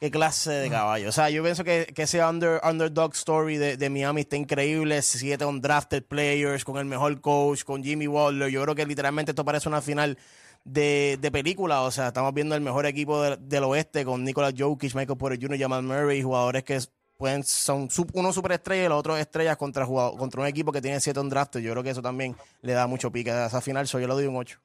Qué 0.00 0.10
clase 0.10 0.50
de 0.50 0.70
caballo. 0.70 1.10
O 1.10 1.12
sea, 1.12 1.28
yo 1.28 1.42
pienso 1.42 1.62
que, 1.62 1.92
que 1.94 2.04
ese 2.04 2.24
under, 2.24 2.58
underdog 2.64 3.12
story 3.12 3.58
de, 3.58 3.76
de 3.76 3.90
Miami 3.90 4.22
está 4.22 4.36
increíble. 4.36 5.02
Siete 5.02 5.44
undrafted 5.44 6.04
players, 6.04 6.64
con 6.64 6.78
el 6.78 6.86
mejor 6.86 7.20
coach, 7.20 7.64
con 7.64 7.84
Jimmy 7.84 8.06
Butler. 8.06 8.48
Yo 8.48 8.62
creo 8.62 8.74
que 8.74 8.86
literalmente 8.86 9.32
esto 9.32 9.44
parece 9.44 9.68
una 9.68 9.82
final 9.82 10.16
de, 10.64 11.18
de 11.20 11.30
película. 11.30 11.82
O 11.82 11.90
sea, 11.90 12.08
estamos 12.08 12.32
viendo 12.34 12.54
el 12.54 12.60
mejor 12.60 12.86
equipo 12.86 13.22
de- 13.22 13.36
del 13.38 13.64
oeste 13.64 14.04
con 14.04 14.24
Nicolas 14.24 14.54
Jokic, 14.56 14.94
Michael 14.94 15.18
Porter 15.18 15.38
Jr., 15.40 15.58
Jamal 15.58 15.82
Murray, 15.82 16.22
jugadores 16.22 16.64
que 16.64 16.78
pueden, 17.16 17.44
son 17.44 17.88
sup- 17.90 18.10
uno 18.14 18.32
superestrella 18.32 18.84
y 18.86 18.88
los 18.88 18.98
otros 18.98 19.18
estrellas 19.18 19.56
contra, 19.56 19.84
jugado- 19.84 20.16
contra 20.16 20.40
un 20.40 20.46
equipo 20.46 20.72
que 20.72 20.80
tiene 20.80 21.00
siete 21.00 21.20
undrafted. 21.20 21.60
Yo 21.60 21.72
creo 21.72 21.82
que 21.82 21.90
eso 21.90 22.02
también 22.02 22.36
le 22.62 22.72
da 22.72 22.86
mucho 22.86 23.10
pique 23.10 23.30
a 23.30 23.46
esa 23.46 23.60
final. 23.60 23.86
Yo 23.86 23.98
le 23.98 24.06
doy 24.06 24.26
un 24.26 24.36
8. 24.36 24.58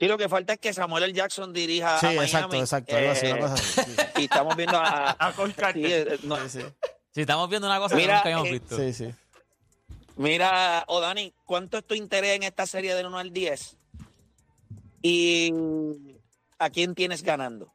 Y 0.00 0.06
lo 0.08 0.18
que 0.18 0.28
falta 0.28 0.54
es 0.54 0.58
que 0.58 0.72
Samuel 0.72 1.04
L. 1.04 1.12
Jackson 1.12 1.52
dirija 1.52 1.98
Sí, 2.00 2.06
a 2.06 2.08
Miami. 2.10 2.24
exacto, 2.26 2.56
exacto. 2.56 2.96
así, 2.96 3.26
Eh, 3.26 3.32
una 3.32 3.40
cosa 3.42 3.54
así. 3.54 3.64
Sí, 3.82 3.82
sí. 3.96 4.20
y 4.22 4.24
estamos 4.24 4.56
viendo 4.56 4.76
a... 4.76 5.10
A 5.18 5.32
Coach 5.32 5.54
Carter. 5.54 6.08
sí, 6.08 6.14
eh, 6.14 6.18
no, 6.24 6.36
Sí, 6.48 7.20
estamos 7.20 7.48
viendo 7.48 7.68
una 7.68 7.78
cosa 7.78 7.94
que 7.94 8.00
Mira, 8.02 8.14
nunca 8.16 8.24
habíamos 8.28 8.48
eh, 8.48 8.52
visto. 8.52 8.76
Sí, 8.76 8.92
sí. 8.92 9.14
Mira, 10.16 10.84
Odani, 10.88 11.32
¿cuánto 11.44 11.78
es 11.78 11.84
tu 11.84 11.94
interés 11.94 12.36
en 12.36 12.42
esta 12.44 12.66
serie 12.66 12.94
del 12.94 13.06
1 13.06 13.18
al 13.18 13.32
10? 13.32 13.76
¿Y 15.06 15.52
a 16.58 16.70
quién 16.70 16.94
tienes 16.94 17.22
ganando? 17.22 17.70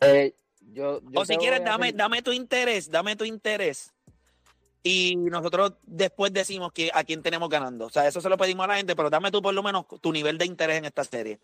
Eh, 0.00 0.34
yo, 0.72 1.00
yo 1.00 1.20
O 1.20 1.24
si 1.24 1.36
quieres, 1.36 1.62
dame, 1.64 1.92
dame 1.92 2.22
tu 2.22 2.32
interés, 2.32 2.90
dame 2.90 3.14
tu 3.14 3.24
interés. 3.24 3.94
Y 4.82 5.14
nosotros 5.14 5.74
después 5.84 6.32
decimos 6.32 6.72
que 6.72 6.90
a 6.92 7.04
quién 7.04 7.22
tenemos 7.22 7.48
ganando. 7.48 7.86
O 7.86 7.90
sea, 7.90 8.08
eso 8.08 8.20
se 8.20 8.28
lo 8.28 8.36
pedimos 8.36 8.64
a 8.64 8.66
la 8.66 8.76
gente, 8.78 8.96
pero 8.96 9.10
dame 9.10 9.30
tú 9.30 9.40
por 9.40 9.54
lo 9.54 9.62
menos 9.62 9.86
tu 10.00 10.10
nivel 10.10 10.38
de 10.38 10.46
interés 10.46 10.78
en 10.78 10.86
esta 10.86 11.04
serie. 11.04 11.38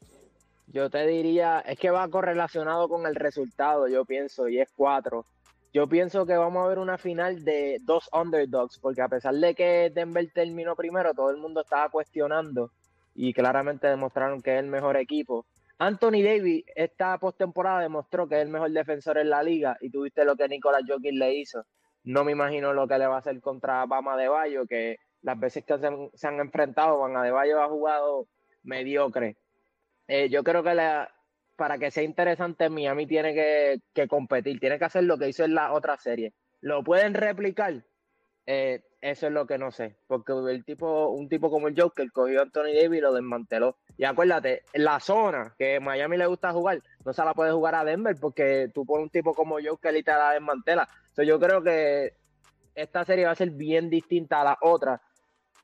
Yo 0.66 0.90
te 0.90 1.06
diría, 1.06 1.60
es 1.60 1.78
que 1.78 1.90
va 1.90 2.08
correlacionado 2.08 2.88
con 2.88 3.06
el 3.06 3.14
resultado, 3.14 3.86
yo 3.86 4.04
pienso, 4.04 4.48
y 4.48 4.58
es 4.58 4.70
cuatro. 4.74 5.24
Yo 5.72 5.86
pienso 5.86 6.26
que 6.26 6.36
vamos 6.36 6.64
a 6.64 6.68
ver 6.68 6.80
una 6.80 6.98
final 6.98 7.44
de 7.44 7.78
dos 7.82 8.10
underdogs, 8.12 8.80
porque 8.80 9.02
a 9.02 9.08
pesar 9.08 9.36
de 9.36 9.54
que 9.54 9.92
Denver 9.94 10.28
terminó 10.34 10.74
primero, 10.74 11.14
todo 11.14 11.30
el 11.30 11.36
mundo 11.36 11.60
estaba 11.60 11.88
cuestionando 11.90 12.72
y 13.14 13.32
claramente 13.32 13.86
demostraron 13.86 14.40
que 14.42 14.54
es 14.54 14.60
el 14.60 14.66
mejor 14.66 14.96
equipo. 14.96 15.46
Anthony 15.78 16.22
Davis 16.22 16.64
esta 16.74 17.18
postemporada 17.18 17.80
demostró 17.80 18.28
que 18.28 18.36
es 18.36 18.42
el 18.42 18.48
mejor 18.48 18.70
defensor 18.70 19.18
en 19.18 19.30
la 19.30 19.42
liga 19.42 19.76
y 19.80 19.90
tuviste 19.90 20.24
lo 20.24 20.36
que 20.36 20.48
Nicolas 20.48 20.82
Jokic 20.86 21.12
le 21.14 21.34
hizo. 21.34 21.64
No 22.04 22.22
me 22.24 22.32
imagino 22.32 22.72
lo 22.72 22.86
que 22.86 22.98
le 22.98 23.06
va 23.06 23.16
a 23.16 23.18
hacer 23.18 23.40
contra 23.40 23.84
Bama 23.86 24.16
de 24.16 24.28
Bayo, 24.28 24.66
que 24.66 24.96
las 25.22 25.38
veces 25.38 25.64
que 25.64 25.78
se 25.78 26.26
han, 26.28 26.40
enfrentado, 26.40 26.98
Bama 26.98 27.24
de 27.24 27.30
Bayo 27.30 27.60
ha 27.62 27.68
jugado 27.68 28.28
mediocre. 28.62 29.36
Eh, 30.06 30.28
yo 30.28 30.44
creo 30.44 30.62
que 30.62 30.74
la- 30.74 31.10
para 31.56 31.78
que 31.78 31.90
sea 31.90 32.02
interesante, 32.02 32.68
Miami 32.68 33.06
tiene 33.06 33.32
que, 33.34 33.80
que 33.94 34.06
competir, 34.08 34.60
tiene 34.60 34.78
que 34.78 34.84
hacer 34.84 35.04
lo 35.04 35.16
que 35.18 35.28
hizo 35.28 35.44
en 35.44 35.54
la 35.54 35.72
otra 35.72 35.96
serie. 35.96 36.34
¿Lo 36.60 36.82
pueden 36.82 37.14
replicar? 37.14 37.84
Eh, 38.46 38.82
eso 39.00 39.26
es 39.26 39.32
lo 39.32 39.46
que 39.46 39.58
no 39.58 39.70
sé, 39.70 39.96
porque 40.06 40.32
el 40.50 40.64
tipo, 40.64 41.08
un 41.08 41.28
tipo 41.28 41.50
como 41.50 41.68
el 41.68 41.78
Joker 41.78 42.10
cogió 42.10 42.40
a 42.40 42.42
Anthony 42.42 42.72
Davis 42.74 42.98
y 42.98 43.02
lo 43.02 43.12
desmanteló. 43.12 43.76
Y 43.96 44.04
acuérdate, 44.04 44.62
la 44.72 44.98
zona 45.00 45.54
que 45.58 45.78
Miami 45.80 46.16
le 46.16 46.26
gusta 46.26 46.52
jugar, 46.52 46.82
no 47.04 47.12
se 47.12 47.24
la 47.24 47.34
puede 47.34 47.52
jugar 47.52 47.74
a 47.74 47.84
Denver 47.84 48.16
porque 48.20 48.70
tú 48.72 48.84
pones 48.86 49.04
un 49.04 49.10
tipo 49.10 49.34
como 49.34 49.56
Joker 49.62 49.94
y 49.96 50.02
te 50.02 50.10
la 50.10 50.32
desmantela. 50.32 50.88
Entonces 51.08 51.28
yo 51.28 51.38
creo 51.38 51.62
que 51.62 52.14
esta 52.74 53.04
serie 53.04 53.26
va 53.26 53.32
a 53.32 53.36
ser 53.36 53.50
bien 53.50 53.90
distinta 53.90 54.40
a 54.40 54.44
la 54.44 54.58
otra 54.62 55.00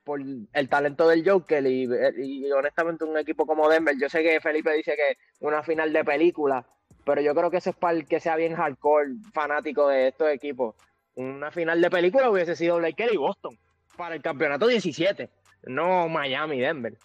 por 0.05 0.21
el 0.21 0.69
talento 0.69 1.09
del 1.09 1.29
Joker 1.29 1.67
y, 1.67 1.89
y 2.19 2.53
honestamente 2.53 3.05
un 3.05 3.17
equipo 3.19 3.47
como 3.47 3.69
Denver. 3.69 3.97
Yo 3.99 4.09
sé 4.09 4.23
que 4.23 4.41
Felipe 4.41 4.73
dice 4.73 4.97
que 4.97 5.19
una 5.41 5.63
final 5.63 5.93
de 5.93 6.05
película, 6.05 6.67
pero 7.05 7.21
yo 7.21 7.35
creo 7.35 7.51
que 7.51 7.59
eso 7.59 7.71
es 7.71 7.77
para 7.77 7.97
el 7.97 8.07
que 8.07 8.21
sea 8.21 8.37
bien 8.37 8.55
hardcore, 8.55 9.15
fanático 9.33 9.89
de 9.89 10.09
estos 10.09 10.29
equipos. 10.29 10.75
Una 11.15 11.51
final 11.51 11.81
de 11.81 11.91
película 11.91 12.31
hubiese 12.31 12.57
sido 12.57 12.81
Lakers 12.81 13.13
y 13.13 13.17
Boston 13.17 13.59
para 13.97 14.15
el 14.15 14.23
campeonato 14.23 14.67
17, 14.67 15.29
no 15.65 16.09
Miami 16.09 16.61
Denver. 16.61 16.97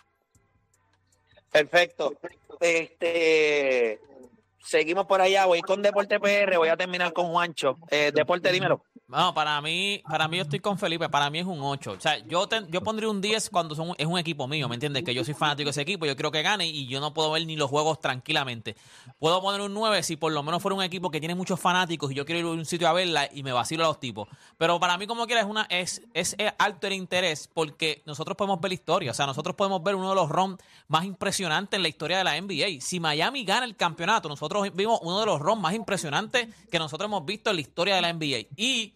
Perfecto. 1.52 2.14
Este, 2.60 4.00
seguimos 4.60 5.06
por 5.06 5.22
allá, 5.22 5.46
voy 5.46 5.62
con 5.62 5.82
Deporte 5.82 6.20
PR, 6.20 6.58
voy 6.58 6.70
a 6.70 6.78
terminar 6.78 7.14
con 7.14 7.28
Juancho. 7.28 7.78
Eh, 7.90 8.12
Deporte, 8.14 8.52
dímelo. 8.52 8.84
No, 9.08 9.36
para 9.36 9.62
mí, 9.62 10.02
para 10.10 10.28
mí 10.28 10.38
yo 10.38 10.44
estoy 10.44 10.60
con 10.60 10.80
Felipe, 10.80 11.08
para 11.10 11.30
mí 11.30 11.38
es 11.38 11.46
un 11.46 11.60
8. 11.62 11.92
O 11.92 12.00
sea, 12.02 12.18
yo, 12.26 12.50
yo 12.70 12.82
pondría 12.82 13.08
un 13.08 13.22
10 13.22 13.52
cuando 13.52 13.76
es 13.96 14.06
un 14.08 14.18
equipo 14.18 14.48
mío, 14.48 14.68
¿me 14.68 14.76
entiendes? 14.76 15.04
Que 15.04 15.14
yo 15.14 15.24
soy 15.24 15.36
fanático 15.36 15.68
de 15.68 15.72
ese 15.72 15.82
equipo, 15.82 16.08
yo 16.08 16.16
quiero 16.16 16.32
que 16.32 16.42
gane 16.42 16.66
y 16.66 16.88
yo 16.88 17.00
no 17.00 17.14
puedo 17.14 17.30
ver 17.30 17.46
ni 17.46 17.56
los 17.56 17.70
juegos 17.70 18.00
tranquilamente. 18.00 18.76
Puedo 19.20 19.40
poner 19.44 19.62
un 19.62 19.76
9 19.76 20.02
si 20.02 20.16
por 20.16 20.32
lo 20.32 20.42
menos 20.42 20.60
fuera 20.60 20.76
un 20.76 20.82
equipo 20.82 21.12
que 21.12 21.20
tiene 21.20 21.36
muchos 21.36 21.60
fanáticos 21.60 22.12
y 22.12 22.16
yo 22.16 22.26
quiero 22.26 22.40
ir 22.40 22.46
a 22.48 22.50
un 22.50 22.66
sitio 22.66 22.88
a 22.88 22.94
verla 22.94 23.30
y 23.32 23.44
me 23.44 23.52
vacilo 23.52 23.84
a 23.84 23.90
los 23.90 24.00
tipos. 24.00 24.28
Pero 24.58 24.80
para 24.80 24.98
mí, 24.98 25.06
como 25.06 25.28
quiera, 25.28 25.42
es, 25.42 25.48
una, 25.48 25.68
es, 25.70 26.02
es 26.16 26.36
alto 26.58 26.88
el 26.88 26.94
interés 26.94 27.48
porque 27.54 28.02
nosotros 28.08 28.36
podemos 28.36 28.60
ver 28.60 28.72
la 28.72 28.76
historia. 28.76 29.12
O 29.12 29.14
sea, 29.14 29.28
nosotros 29.28 29.56
podemos 29.56 29.84
ver 29.84 29.94
uno 29.94 30.10
de 30.10 30.16
los 30.16 30.30
ROM 30.30 30.58
más 30.88 31.06
impresionantes 31.06 31.78
en 31.78 31.84
la 31.84 31.90
historia 31.90 32.18
de 32.18 32.24
la 32.24 32.42
NBA. 32.42 32.82
Si 32.82 33.00
Miami 33.00 33.46
gana 33.46 33.66
el 33.68 33.76
campeonato, 33.76 34.30
nosotros 34.30 34.68
vimos 34.74 35.00
uno 35.04 35.20
de 35.20 35.28
los 35.28 35.40
ROM 35.40 35.62
más 35.62 35.76
impresionantes 35.76 36.48
que 36.72 36.80
nosotros 36.80 37.08
hemos 37.08 37.24
visto 37.24 37.52
en 37.52 37.58
la 37.58 37.62
historia 37.62 37.96
de 37.96 38.02
la 38.02 38.12
NBA. 38.12 38.48
Y 38.58 38.96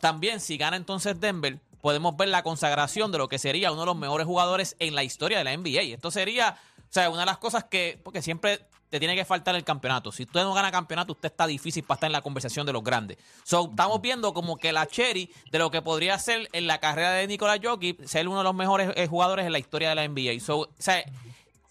también, 0.00 0.40
si 0.40 0.56
gana 0.56 0.76
entonces 0.76 1.18
Denver, 1.20 1.58
podemos 1.80 2.16
ver 2.16 2.28
la 2.28 2.42
consagración 2.42 3.12
de 3.12 3.18
lo 3.18 3.28
que 3.28 3.38
sería 3.38 3.72
uno 3.72 3.82
de 3.82 3.86
los 3.86 3.96
mejores 3.96 4.26
jugadores 4.26 4.76
en 4.78 4.94
la 4.94 5.04
historia 5.04 5.38
de 5.38 5.44
la 5.44 5.56
NBA. 5.56 5.94
Esto 5.94 6.10
sería, 6.10 6.56
o 6.78 6.92
sea, 6.92 7.10
una 7.10 7.20
de 7.20 7.26
las 7.26 7.38
cosas 7.38 7.64
que, 7.64 8.00
porque 8.02 8.22
siempre 8.22 8.60
te 8.88 8.98
tiene 8.98 9.16
que 9.16 9.24
faltar 9.24 9.56
el 9.56 9.64
campeonato. 9.64 10.12
Si 10.12 10.24
usted 10.24 10.42
no 10.42 10.52
gana 10.52 10.70
campeonato, 10.70 11.14
usted 11.14 11.30
está 11.30 11.46
difícil 11.46 11.82
para 11.82 11.96
estar 11.96 12.08
en 12.08 12.12
la 12.12 12.20
conversación 12.20 12.66
de 12.66 12.74
los 12.74 12.84
grandes. 12.84 13.16
So, 13.42 13.70
estamos 13.70 14.02
viendo 14.02 14.34
como 14.34 14.58
que 14.58 14.70
la 14.70 14.86
cherry 14.86 15.32
de 15.50 15.58
lo 15.58 15.70
que 15.70 15.80
podría 15.80 16.18
ser 16.18 16.48
en 16.52 16.66
la 16.66 16.78
carrera 16.78 17.12
de 17.12 17.26
Nikola 17.26 17.58
Jokic, 17.60 18.04
ser 18.04 18.28
uno 18.28 18.38
de 18.38 18.44
los 18.44 18.54
mejores 18.54 18.92
eh, 18.94 19.06
jugadores 19.06 19.46
en 19.46 19.52
la 19.52 19.58
historia 19.58 19.88
de 19.88 19.94
la 19.94 20.06
NBA. 20.06 20.40
So, 20.40 20.58
o 20.58 20.68
sea, 20.78 21.02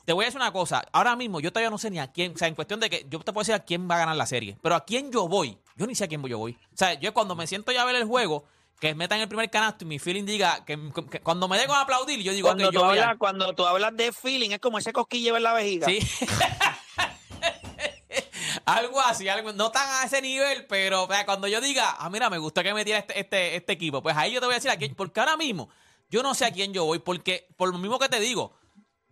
te 0.05 0.13
voy 0.13 0.25
a 0.25 0.27
decir 0.27 0.39
una 0.39 0.51
cosa. 0.51 0.83
Ahora 0.91 1.15
mismo 1.15 1.39
yo 1.39 1.51
todavía 1.51 1.69
no 1.69 1.77
sé 1.77 1.89
ni 1.89 1.99
a 1.99 2.11
quién, 2.11 2.33
o 2.33 2.37
sea, 2.37 2.47
en 2.47 2.55
cuestión 2.55 2.79
de 2.79 2.89
que 2.89 3.05
yo 3.09 3.19
te 3.19 3.33
puedo 3.33 3.41
decir 3.41 3.55
a 3.55 3.59
quién 3.59 3.89
va 3.89 3.95
a 3.95 3.99
ganar 3.99 4.15
la 4.15 4.25
serie, 4.25 4.57
pero 4.61 4.75
a 4.75 4.85
quién 4.85 5.11
yo 5.11 5.27
voy 5.27 5.57
yo 5.81 5.87
ni 5.87 5.95
sé 5.95 6.03
a 6.03 6.07
quién 6.07 6.23
yo 6.23 6.37
voy. 6.37 6.51
O 6.73 6.77
sea, 6.77 6.93
yo 6.93 7.11
cuando 7.11 7.35
me 7.35 7.47
siento 7.47 7.71
ya 7.71 7.81
a 7.81 7.85
ver 7.85 7.95
el 7.95 8.05
juego, 8.05 8.45
que 8.79 8.93
metan 8.93 9.19
el 9.19 9.27
primer 9.27 9.49
canasto 9.49 9.83
y 9.83 9.87
mi 9.87 9.97
feeling 9.97 10.25
diga 10.25 10.63
que, 10.63 10.77
cuando 11.23 11.47
me 11.47 11.57
dejo 11.57 11.73
aplaudir, 11.73 12.21
yo 12.21 12.33
digo 12.33 12.47
cuando 12.47 12.69
que 12.69 12.75
yo 12.75 12.85
hablas, 12.85 13.17
Cuando 13.17 13.53
tú 13.53 13.65
hablas 13.65 13.97
de 13.97 14.11
feeling, 14.11 14.51
es 14.51 14.59
como 14.59 14.77
ese 14.77 14.93
cosquillo 14.93 15.37
en 15.37 15.43
la 15.43 15.53
vejiga. 15.53 15.87
Sí. 15.87 15.99
algo 18.65 19.01
así, 19.01 19.27
algo, 19.27 19.53
no 19.53 19.71
tan 19.71 19.87
a 19.89 20.03
ese 20.05 20.21
nivel, 20.21 20.67
pero 20.67 21.07
cuando 21.25 21.47
yo 21.47 21.61
diga, 21.61 21.95
ah, 21.97 22.11
mira, 22.11 22.29
me 22.29 22.37
gusta 22.37 22.63
que 22.63 22.73
me 22.73 22.85
tire 22.85 22.99
este, 22.99 23.19
este, 23.19 23.55
este 23.55 23.73
equipo, 23.73 24.03
pues 24.03 24.15
ahí 24.15 24.31
yo 24.31 24.39
te 24.39 24.45
voy 24.45 24.53
a 24.53 24.57
decir 24.57 24.69
a 24.69 24.77
quién, 24.77 24.93
porque 24.93 25.19
ahora 25.19 25.37
mismo 25.37 25.69
yo 26.11 26.21
no 26.21 26.35
sé 26.35 26.45
a 26.45 26.51
quién 26.51 26.73
yo 26.73 26.85
voy, 26.85 26.99
porque 26.99 27.47
por 27.57 27.71
lo 27.71 27.79
mismo 27.79 27.97
que 27.97 28.09
te 28.09 28.19
digo, 28.19 28.53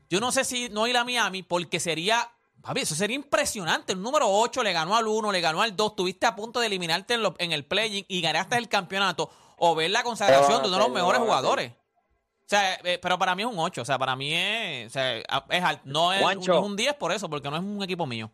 yo 0.09 0.19
no 0.19 0.31
sé 0.31 0.43
si 0.43 0.69
no 0.69 0.87
ir 0.87 0.97
a 0.97 1.03
Miami, 1.03 1.43
porque 1.43 1.79
sería 1.79 2.31
Papi, 2.61 2.81
eso 2.81 2.95
sería 2.95 3.15
impresionante. 3.15 3.93
El 3.93 4.01
número 4.01 4.27
8 4.27 4.63
le 4.63 4.73
ganó 4.73 4.95
al 4.95 5.07
1, 5.07 5.31
le 5.31 5.41
ganó 5.41 5.61
al 5.61 5.75
2. 5.75 5.95
Tuviste 5.95 6.25
a 6.25 6.35
punto 6.35 6.59
de 6.59 6.67
eliminarte 6.67 7.13
en, 7.13 7.21
en 7.37 7.51
el 7.51 7.65
playing 7.65 8.05
y 8.07 8.21
ganaste 8.21 8.57
el 8.57 8.67
campeonato. 8.67 9.29
O 9.57 9.75
ver 9.75 9.91
la 9.91 10.03
consagración 10.03 10.61
de 10.61 10.67
uno 10.67 10.77
de 10.77 10.83
los 10.83 10.91
mejores 10.91 11.21
jugadores. 11.21 11.71
O 11.71 12.49
sea, 12.49 12.75
eh, 12.83 12.97
pero 13.01 13.19
para 13.19 13.35
mí 13.35 13.43
es 13.43 13.47
un 13.47 13.59
8. 13.59 13.81
O 13.81 13.85
sea, 13.85 13.97
para 13.97 14.15
mí 14.15 14.33
es. 14.33 14.87
O 14.87 14.89
sea, 14.89 15.17
es 15.17 15.79
no, 15.85 16.11
es, 16.11 16.47
un 16.47 16.75
10 16.75 16.95
por 16.95 17.11
eso, 17.11 17.29
porque 17.29 17.49
no 17.49 17.55
es 17.55 17.63
un 17.63 17.81
equipo 17.83 18.05
mío. 18.05 18.31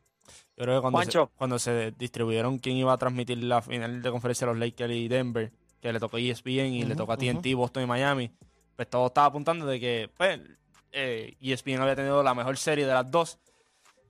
Yo 0.57 0.63
creo 0.63 0.75
que 0.75 0.89
cuando 0.89 1.11
se, 1.11 1.27
cuando 1.35 1.59
se 1.59 1.91
distribuyeron 1.91 2.57
quién 2.59 2.77
iba 2.77 2.93
a 2.93 2.97
transmitir 2.97 3.43
la 3.43 3.61
final 3.61 4.01
de 4.01 4.09
conferencia 4.09 4.47
de 4.47 4.53
los 4.53 4.59
Lakers 4.59 4.93
y 4.93 5.07
Denver, 5.07 5.51
que 5.81 5.91
le 5.91 5.99
tocó 5.99 6.17
ESPN 6.17 6.73
y 6.73 6.83
le 6.83 6.95
tocó 6.95 7.11
a 7.11 7.17
TNT, 7.17 7.53
Boston 7.53 7.83
y 7.83 7.85
Miami, 7.85 8.31
pues 8.75 8.89
todo 8.89 9.07
estaba 9.07 9.27
apuntando 9.27 9.65
de 9.65 9.79
que 9.79 10.09
pues, 10.17 10.39
eh, 10.95 11.35
ESPN 11.41 11.81
había 11.81 11.95
tenido 11.95 12.23
la 12.23 12.33
mejor 12.33 12.57
serie 12.57 12.85
de 12.85 12.93
las 12.93 13.09
dos 13.09 13.37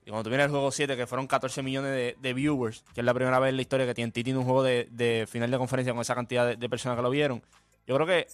y 0.05 0.11
cuando 0.11 0.23
tuviera 0.23 0.43
el 0.43 0.51
juego 0.51 0.71
7, 0.71 0.95
que 0.95 1.07
fueron 1.07 1.25
14 1.25 1.63
millones 1.63 2.15
de, 2.21 2.33
viewers, 2.33 2.83
que 2.93 3.01
es 3.01 3.05
la 3.05 3.13
primera 3.13 3.39
vez 3.39 3.49
en 3.49 3.55
la 3.55 3.63
historia 3.63 3.87
que 3.87 3.95
TNT 3.95 4.23
tiene 4.23 4.37
un 4.37 4.45
juego 4.45 4.61
de, 4.61 5.27
final 5.27 5.49
de 5.49 5.57
conferencia 5.57 5.93
con 5.93 6.01
esa 6.01 6.13
cantidad 6.13 6.55
de, 6.55 6.69
personas 6.69 6.95
que 6.95 7.01
lo 7.01 7.09
vieron, 7.09 7.41
yo 7.87 7.95
creo 7.95 8.07
que 8.07 8.27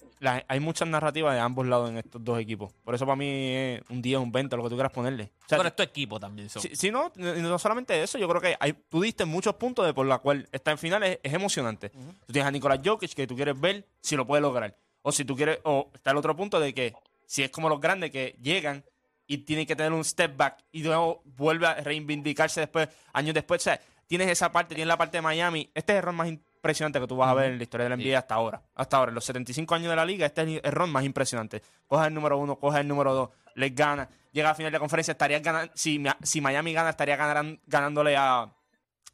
hay 0.48 0.60
muchas 0.60 0.88
narrativas 0.88 1.34
de 1.34 1.40
ambos 1.40 1.66
lados 1.66 1.90
en 1.90 1.98
estos 1.98 2.22
dos 2.22 2.38
equipos. 2.38 2.72
Por 2.84 2.94
eso 2.94 3.04
para 3.04 3.16
mí 3.16 3.26
es 3.28 3.82
un 3.90 4.00
10, 4.00 4.20
un 4.20 4.32
20, 4.32 4.56
lo 4.56 4.62
que 4.62 4.68
tú 4.70 4.76
quieras 4.76 4.92
ponerle. 4.92 5.24
O 5.24 5.46
Pero 5.48 5.68
es 5.68 5.76
tu 5.76 5.82
equipo 5.82 6.18
también. 6.18 6.48
Son. 6.48 6.62
Si, 6.62 6.90
no, 6.90 7.12
no 7.16 7.58
solamente 7.58 8.02
eso, 8.02 8.16
yo 8.16 8.26
creo 8.28 8.40
que 8.40 8.56
hay, 8.58 8.72
tú 8.72 9.02
diste 9.02 9.26
muchos 9.26 9.54
puntos 9.56 9.84
de 9.84 9.92
por 9.92 10.06
la 10.06 10.18
cual 10.18 10.48
está 10.52 10.70
en 10.70 10.78
final 10.78 11.02
es, 11.02 11.18
emocionante. 11.22 11.90
Tú 11.90 12.32
tienes 12.32 12.48
a 12.48 12.50
Nicolás 12.50 12.80
Jokic 12.82 13.12
que 13.12 13.26
tú 13.26 13.36
quieres 13.36 13.58
ver 13.58 13.86
si 14.00 14.16
lo 14.16 14.26
puede 14.26 14.40
lograr. 14.40 14.74
O 15.02 15.12
si 15.12 15.24
tú 15.24 15.36
quieres, 15.36 15.58
o 15.64 15.90
está 15.92 16.12
el 16.12 16.16
otro 16.16 16.34
punto 16.34 16.58
de 16.58 16.72
que 16.72 16.94
si 17.32 17.42
es 17.42 17.50
como 17.50 17.70
los 17.70 17.80
grandes 17.80 18.10
que 18.10 18.36
llegan 18.42 18.84
y 19.26 19.38
tiene 19.38 19.64
que 19.64 19.74
tener 19.74 19.90
un 19.90 20.04
step 20.04 20.36
back 20.36 20.66
y 20.70 20.82
luego 20.82 21.22
vuelve 21.24 21.66
a 21.66 21.76
reivindicarse 21.76 22.60
después, 22.60 22.90
años 23.14 23.32
después. 23.32 23.62
O 23.62 23.64
sea, 23.64 23.80
tienes 24.06 24.28
esa 24.28 24.52
parte, 24.52 24.74
tienes 24.74 24.88
la 24.88 24.98
parte 24.98 25.16
de 25.16 25.22
Miami. 25.22 25.70
Este 25.74 25.94
es 25.94 26.00
el 26.00 26.02
rol 26.02 26.14
más 26.14 26.28
impresionante 26.28 27.00
que 27.00 27.06
tú 27.06 27.16
vas 27.16 27.30
a 27.30 27.34
ver 27.34 27.52
en 27.52 27.56
la 27.56 27.62
historia 27.62 27.88
de 27.88 27.96
la 27.96 27.96
NBA 27.96 28.18
hasta 28.18 28.34
ahora. 28.34 28.62
Hasta 28.74 28.98
ahora, 28.98 29.08
en 29.08 29.14
los 29.14 29.24
75 29.24 29.74
años 29.74 29.88
de 29.88 29.96
la 29.96 30.04
liga, 30.04 30.26
este 30.26 30.42
es 30.42 30.60
el 30.62 30.72
rol 30.72 30.90
más 30.90 31.04
impresionante. 31.04 31.62
Coge 31.86 32.06
el 32.06 32.12
número 32.12 32.36
uno, 32.36 32.58
coge 32.58 32.80
el 32.80 32.88
número 32.88 33.14
dos, 33.14 33.30
les 33.54 33.74
gana. 33.74 34.10
Llega 34.30 34.50
a 34.50 34.54
final 34.54 34.70
de 34.70 34.78
conferencia, 34.78 35.12
estaría 35.12 35.40
ganando. 35.40 35.72
Si, 35.74 36.04
si 36.22 36.42
Miami 36.42 36.74
gana, 36.74 36.90
estaría 36.90 37.16
ganándole 37.16 38.14
a 38.14 38.54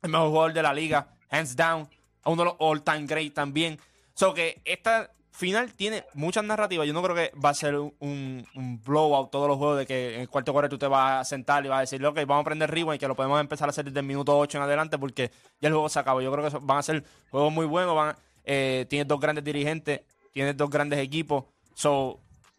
el 0.03 0.11
mejor 0.11 0.29
jugador 0.31 0.53
de 0.55 0.63
la 0.65 0.75
liga, 0.75 1.15
hands 1.31 1.55
down, 1.55 1.89
a 2.25 2.31
uno 2.31 2.43
de 2.43 2.47
los 2.47 2.57
all-time 2.59 3.07
great 3.07 3.33
también. 3.33 3.79
So 4.15 4.35
que 4.35 4.61
esta 4.65 5.09
final 5.39 5.73
tiene 5.73 6.05
muchas 6.15 6.43
narrativas. 6.43 6.85
Yo 6.85 6.93
no 6.93 7.01
creo 7.01 7.15
que 7.15 7.33
va 7.39 7.51
a 7.51 7.55
ser 7.55 7.77
un, 7.77 7.95
un, 8.01 8.83
blowout 8.85 9.31
todos 9.31 9.47
los 9.47 9.57
juegos 9.57 9.79
de 9.79 9.87
que 9.87 10.17
en 10.17 10.23
el 10.23 10.29
cuarto 10.29 10.53
cuarto 10.53 10.71
tú 10.71 10.79
te 10.79 10.89
vas 10.89 11.21
a 11.21 11.25
sentar 11.25 11.65
y 11.65 11.69
vas 11.69 11.79
a 11.79 11.81
decir, 11.83 12.05
ok, 12.05 12.17
vamos 12.27 12.41
a 12.41 12.45
prender 12.45 12.69
ritmo 12.69 12.93
y 12.93 12.99
que 12.99 13.07
lo 13.07 13.15
podemos 13.15 13.41
empezar 13.41 13.69
a 13.69 13.71
hacer 13.71 13.85
desde 13.85 14.01
el 14.01 14.07
minuto 14.07 14.37
8 14.37 14.59
en 14.59 14.65
adelante 14.65 14.99
porque 14.99 15.31
ya 15.61 15.69
el 15.69 15.75
juego 15.75 15.89
se 15.89 16.01
acabó. 16.01 16.21
Yo 16.21 16.33
creo 16.33 16.51
que 16.51 16.59
van 16.61 16.79
a 16.79 16.83
ser 16.83 17.05
juegos 17.31 17.53
muy 17.53 17.67
buenos. 17.67 17.95
Van, 17.95 18.17
eh, 18.45 18.87
tienes 18.89 19.07
dos 19.07 19.21
grandes 19.21 19.45
dirigentes, 19.45 20.01
tienes 20.33 20.57
dos 20.57 20.69
grandes 20.71 20.99
equipos. 20.99 21.45
So, 21.73 22.19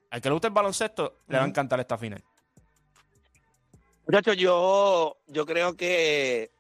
al 0.10 0.22
que 0.22 0.30
le 0.30 0.34
guste 0.34 0.48
el 0.48 0.54
baloncesto, 0.54 1.18
le 1.28 1.38
va 1.38 1.44
a 1.44 1.48
encantar 1.48 1.82
esta 1.82 1.98
final. 1.98 2.24
Muchachos, 4.08 4.38
yo, 4.38 5.18
yo 5.28 5.46
creo 5.46 5.76
que 5.76 6.52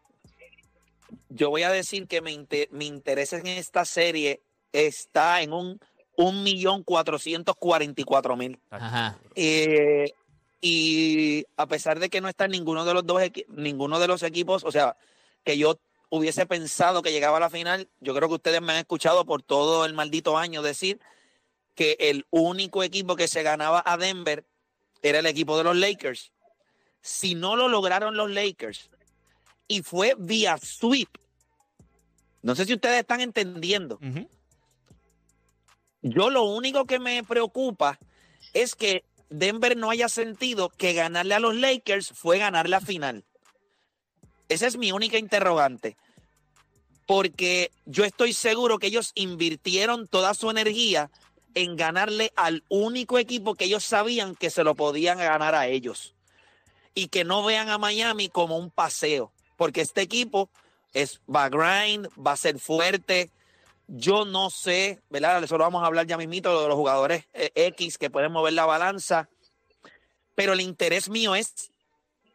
yo 1.30 1.50
voy 1.50 1.64
a 1.64 1.72
decir 1.72 2.08
que 2.08 2.22
mi, 2.22 2.46
mi 2.72 2.88
interés 2.88 3.32
en 3.32 3.48
esta 3.48 3.86
serie 3.86 4.44
está 4.74 5.42
en 5.42 5.54
un 5.54 5.80
un 6.20 6.44
millón 6.44 6.84
cuatrocientos 6.84 7.56
cuarenta 7.56 8.02
y 8.02 8.04
cuatro 8.04 8.36
mil. 8.36 8.60
Eh, 9.36 10.12
y 10.60 11.46
a 11.56 11.66
pesar 11.66 11.98
de 12.00 12.10
que 12.10 12.20
no 12.20 12.28
está 12.28 12.50
ninguno 12.50 12.84
de 12.84 12.94
los 12.94 13.06
dos 13.06 13.22
ninguno 13.48 14.00
de 14.00 14.08
los 14.10 14.22
equipos, 14.24 14.66
o 14.66 14.72
sea, 14.72 14.98
que 15.46 15.58
yo 15.58 15.80
hubiese 16.10 16.46
pensado 16.46 17.02
que 17.02 17.14
llegaba 17.14 17.38
a 17.38 17.40
la 17.40 17.50
final, 17.50 17.88
yo 18.02 18.14
creo 18.14 18.28
que 18.28 18.36
ustedes 18.36 18.62
me 18.62 18.74
han 18.74 18.80
escuchado 18.80 19.24
por 19.24 19.44
todo 19.44 19.86
el 19.86 19.94
maldito 19.94 20.38
año 20.38 20.62
decir 20.62 21.00
que 21.74 21.96
el 21.98 22.26
único 22.32 22.84
equipo 22.84 23.16
que 23.16 23.30
se 23.30 23.42
ganaba 23.42 23.82
a 23.86 23.96
Denver 23.96 24.46
era 25.02 25.20
el 25.20 25.26
equipo 25.26 25.58
de 25.58 25.64
los 25.64 25.78
Lakers. 25.78 26.34
Si 27.02 27.34
no 27.34 27.56
lo 27.56 27.70
lograron 27.70 28.18
los 28.18 28.30
Lakers 28.30 28.90
y 29.70 29.84
fue 29.84 30.16
vía 30.20 30.58
sweep, 30.58 31.08
no 32.42 32.56
sé 32.56 32.66
si 32.66 32.74
ustedes 32.74 33.00
están 33.00 33.22
entendiendo. 33.22 33.98
Yo 36.02 36.30
lo 36.30 36.44
único 36.44 36.86
que 36.86 37.00
me 37.00 37.24
preocupa 37.24 38.00
es 38.54 38.76
que 38.76 39.04
Denver 39.30 39.78
no 39.78 39.90
haya 39.90 40.10
sentido 40.10 40.70
que 40.70 40.94
ganarle 40.94 41.36
a 41.36 41.40
los 41.40 41.56
Lakers 41.56 42.12
fue 42.14 42.38
ganar 42.38 42.70
la 42.70 42.82
final. 42.82 43.26
Esa 44.48 44.68
es 44.68 44.78
mi 44.78 44.92
única 44.92 45.18
interrogante. 45.18 45.98
Porque 47.06 47.72
yo 47.86 48.06
estoy 48.06 48.34
seguro 48.34 48.80
que 48.80 48.88
ellos 48.88 49.12
invirtieron 49.16 50.08
toda 50.08 50.34
su 50.34 50.50
energía 50.50 51.12
en 51.56 51.76
ganarle 51.76 52.32
al 52.36 52.64
único 52.70 53.18
equipo 53.18 53.56
que 53.56 53.66
ellos 53.66 53.84
sabían 53.84 54.36
que 54.36 54.50
se 54.50 54.64
lo 54.64 54.76
podían 54.76 55.18
ganar 55.18 55.56
a 55.56 55.68
ellos. 55.68 56.16
Y 56.94 57.08
que 57.08 57.24
no 57.24 57.44
vean 57.44 57.70
a 57.70 57.78
Miami 57.78 58.30
como 58.30 58.58
un 58.58 58.72
paseo. 58.72 59.32
Porque 59.58 59.82
este 59.82 60.02
equipo 60.02 60.50
es, 60.94 61.22
va 61.34 61.46
a 61.46 61.50
grind, 61.50 62.08
va 62.16 62.34
a 62.34 62.38
ser 62.38 62.60
fuerte, 62.60 63.32
Yo 63.92 64.24
no 64.24 64.52
sé, 64.52 65.02
¿verdad? 65.10 65.44
Eso 65.44 65.58
lo 65.58 65.64
vamos 65.64 65.82
a 65.82 65.88
hablar 65.88 66.06
ya 66.06 66.16
mismito 66.16 66.62
de 66.62 66.68
los 66.68 66.78
jugadores 66.78 67.28
eh, 67.34 67.52
X 67.56 67.98
que 67.98 68.12
pueden 68.12 68.32
mover 68.32 68.54
la 68.54 68.68
balanza, 68.68 69.30
pero 70.36 70.54
el 70.54 70.62
interés 70.62 71.10
mío 71.10 71.34
es 71.34 71.72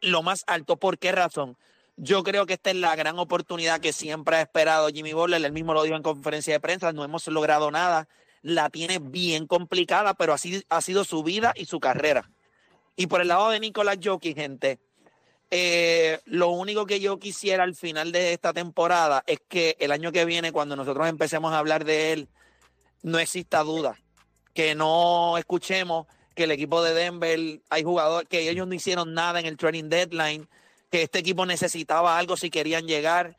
lo 0.01 0.21
más 0.21 0.43
alto. 0.47 0.75
¿Por 0.75 0.99
qué 0.99 1.13
razón? 1.13 1.57
Yo 1.95 2.23
creo 2.23 2.45
que 2.45 2.53
esta 2.53 2.71
es 2.71 2.75
la 2.75 2.93
gran 2.97 3.17
oportunidad 3.19 3.79
que 3.79 3.93
siempre 3.93 4.35
ha 4.35 4.41
esperado 4.41 4.89
Jimmy 4.89 5.13
Butler. 5.13 5.43
Él 5.45 5.53
mismo 5.53 5.73
lo 5.73 5.83
dijo 5.83 5.95
en 5.95 6.03
conferencia 6.03 6.53
de 6.53 6.59
prensa. 6.59 6.91
No 6.91 7.05
hemos 7.05 7.25
logrado 7.27 7.71
nada. 7.71 8.09
La 8.41 8.69
tiene 8.69 8.99
bien 8.99 9.47
complicada, 9.47 10.13
pero 10.13 10.33
así 10.33 10.61
ha 10.67 10.81
sido 10.81 11.05
su 11.05 11.23
vida 11.23 11.53
y 11.55 11.65
su 11.65 11.79
carrera. 11.79 12.29
Y 12.97 13.07
por 13.07 13.21
el 13.21 13.29
lado 13.29 13.49
de 13.49 13.61
Nicolás 13.61 13.97
Jokic, 14.03 14.35
gente, 14.35 14.79
eh, 15.51 16.19
lo 16.25 16.49
único 16.49 16.85
que 16.85 16.99
yo 16.99 17.19
quisiera 17.19 17.63
al 17.63 17.75
final 17.75 18.11
de 18.11 18.33
esta 18.33 18.53
temporada 18.53 19.23
es 19.27 19.39
que 19.47 19.75
el 19.79 19.91
año 19.91 20.11
que 20.11 20.25
viene, 20.25 20.51
cuando 20.51 20.75
nosotros 20.75 21.07
empecemos 21.07 21.53
a 21.53 21.59
hablar 21.59 21.85
de 21.85 22.13
él, 22.13 22.29
no 23.03 23.19
exista 23.19 23.63
duda. 23.63 23.99
Que 24.53 24.75
no 24.75 25.37
escuchemos 25.37 26.07
que 26.33 26.45
el 26.45 26.51
equipo 26.51 26.83
de 26.83 26.93
Denver, 26.93 27.61
hay 27.69 27.83
jugadores, 27.83 28.27
que 28.27 28.49
ellos 28.49 28.67
no 28.67 28.73
hicieron 28.73 29.13
nada 29.13 29.39
en 29.39 29.45
el 29.45 29.57
training 29.57 29.89
deadline, 29.89 30.47
que 30.91 31.03
este 31.03 31.19
equipo 31.19 31.45
necesitaba 31.45 32.17
algo 32.17 32.37
si 32.37 32.49
querían 32.49 32.87
llegar. 32.87 33.37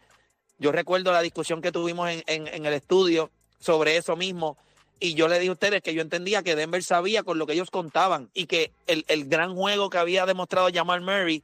Yo 0.59 0.73
recuerdo 0.73 1.13
la 1.13 1.21
discusión 1.21 1.61
que 1.61 1.73
tuvimos 1.73 2.09
en, 2.09 2.23
en, 2.27 2.47
en 2.47 2.67
el 2.67 2.73
estudio 2.73 3.31
sobre 3.59 3.97
eso 3.97 4.17
mismo. 4.17 4.57
Y 4.99 5.15
yo 5.15 5.29
le 5.29 5.39
dije 5.39 5.51
a 5.51 5.53
ustedes 5.53 5.83
que 5.83 5.93
yo 5.93 6.01
entendía 6.01 6.43
que 6.43 6.57
Denver 6.57 6.83
sabía 6.83 7.23
con 7.23 7.39
lo 7.39 7.47
que 7.47 7.53
ellos 7.53 7.71
contaban 7.71 8.31
y 8.33 8.47
que 8.47 8.73
el, 8.87 9.05
el 9.09 9.27
gran 9.29 9.55
juego 9.55 9.91
que 9.91 9.99
había 9.99 10.25
demostrado 10.25 10.71
Jamal 10.73 11.03
Murray, 11.03 11.43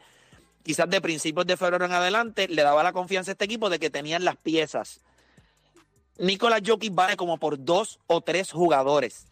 quizás 0.62 0.88
de 0.88 1.00
principios 1.00 1.46
de 1.46 1.56
febrero 1.56 1.84
en 1.84 1.92
adelante, 1.92 2.48
le 2.48 2.62
daba 2.62 2.82
la 2.82 2.92
confianza 2.92 3.30
a 3.30 3.32
este 3.32 3.44
equipo 3.44 3.70
de 3.70 3.78
que 3.78 3.90
tenían 3.90 4.24
las 4.24 4.36
piezas. 4.36 5.00
Nicolás 6.18 6.62
Jokic 6.64 6.94
vale 6.94 7.16
como 7.16 7.38
por 7.38 7.64
dos 7.64 7.98
o 8.06 8.20
tres 8.20 8.52
jugadores. 8.52 9.26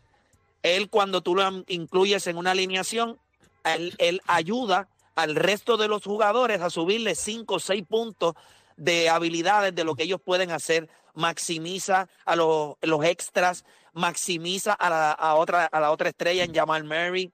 Él, 0.63 0.91
cuando 0.91 1.21
tú 1.21 1.35
lo 1.35 1.65
incluyes 1.69 2.27
en 2.27 2.37
una 2.37 2.51
alineación, 2.51 3.19
él, 3.65 4.21
ayuda 4.27 4.89
al 5.15 5.35
resto 5.35 5.77
de 5.77 5.89
los 5.89 6.05
jugadores 6.05 6.61
a 6.61 6.71
subirle 6.71 7.15
cinco 7.15 7.55
o 7.55 7.61
seis 7.61 7.85
puntos 7.87 8.35
de 8.77 9.09
habilidades 9.09 9.75
de 9.75 9.85
lo 9.85 9.95
que 9.95 10.05
ellos 10.05 10.21
pueden 10.21 10.51
hacer, 10.51 10.89
maximiza 11.15 12.09
a 12.25 12.37
los, 12.37 12.77
los 12.81 13.05
extras, 13.05 13.65
maximiza 13.93 14.73
a 14.73 14.91
la, 14.91 15.35
otra, 15.35 15.67
a 15.67 15.81
la 15.81 15.91
otra 15.91 16.09
estrella 16.09 16.45
en 16.45 16.55
Jamal 16.55 16.85
Murray. 16.85 17.33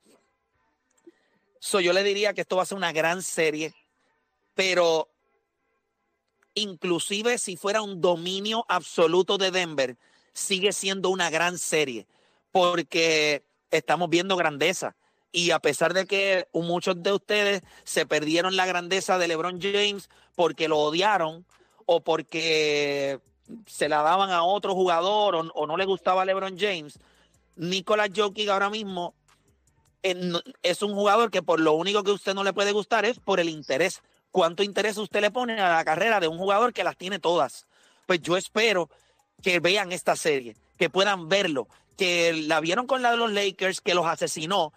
Yo 1.60 1.92
le 1.92 2.02
diría 2.02 2.32
que 2.32 2.42
esto 2.42 2.56
va 2.56 2.62
a 2.62 2.66
ser 2.66 2.78
una 2.78 2.92
gran 2.92 3.22
serie, 3.22 3.74
pero 4.56 5.08
inclusive 6.54 7.38
si 7.38 7.56
fuera 7.56 7.82
un 7.82 8.00
dominio 8.00 8.64
absoluto 8.68 9.38
de 9.38 9.52
Denver, 9.52 9.96
sigue 10.32 10.72
siendo 10.72 11.10
una 11.10 11.30
gran 11.30 11.58
serie, 11.58 12.08
porque 12.50 13.44
estamos 13.70 14.10
viendo 14.10 14.34
grandeza. 14.34 14.96
Y 15.30 15.50
a 15.50 15.58
pesar 15.58 15.92
de 15.92 16.06
que 16.06 16.48
muchos 16.54 17.02
de 17.02 17.12
ustedes 17.12 17.62
se 17.84 18.06
perdieron 18.06 18.56
la 18.56 18.64
grandeza 18.64 19.18
de 19.18 19.28
LeBron 19.28 19.60
James 19.60 20.08
porque 20.34 20.66
lo 20.66 20.78
odiaron 20.78 21.44
o 21.84 22.00
porque 22.00 23.20
se 23.66 23.88
la 23.90 24.02
daban 24.02 24.30
a 24.30 24.42
otro 24.42 24.74
jugador 24.74 25.36
o, 25.54 25.66
no 25.66 25.76
le 25.76 25.84
gustaba 25.84 26.22
a 26.22 26.24
LeBron 26.24 26.58
James, 26.58 26.98
Nicolás 27.56 28.10
Jokic 28.16 28.48
ahora 28.48 28.70
mismo 28.70 29.14
en, 30.02 30.32
es 30.62 30.82
un 30.82 30.94
jugador 30.94 31.30
que 31.30 31.42
por 31.42 31.60
lo 31.60 31.74
único 31.74 32.02
que 32.02 32.12
usted 32.12 32.34
no 32.34 32.42
le 32.42 32.54
puede 32.54 32.72
gustar 32.72 33.04
es 33.04 33.18
por 33.18 33.38
el 33.38 33.50
interés. 33.50 34.02
¿Cuánto 34.30 34.62
interés 34.62 34.96
usted 34.98 35.20
le 35.20 35.30
pone 35.30 35.60
a 35.60 35.74
la 35.74 35.84
carrera 35.84 36.20
de 36.20 36.28
un 36.28 36.38
jugador 36.38 36.72
que 36.72 36.84
las 36.84 36.96
tiene 36.96 37.18
todas? 37.18 37.66
Pues 38.06 38.20
yo 38.20 38.36
espero 38.36 38.90
que 39.42 39.60
vean 39.60 39.92
esta 39.92 40.16
serie, 40.16 40.56
que 40.78 40.90
puedan 40.90 41.28
verlo, 41.28 41.68
que 41.96 42.32
la 42.32 42.60
vieron 42.60 42.86
con 42.86 43.02
la 43.02 43.10
de 43.10 43.16
los 43.16 43.32
Lakers, 43.32 43.80
que 43.80 43.94
los 43.94 44.06
asesinó, 44.06 44.72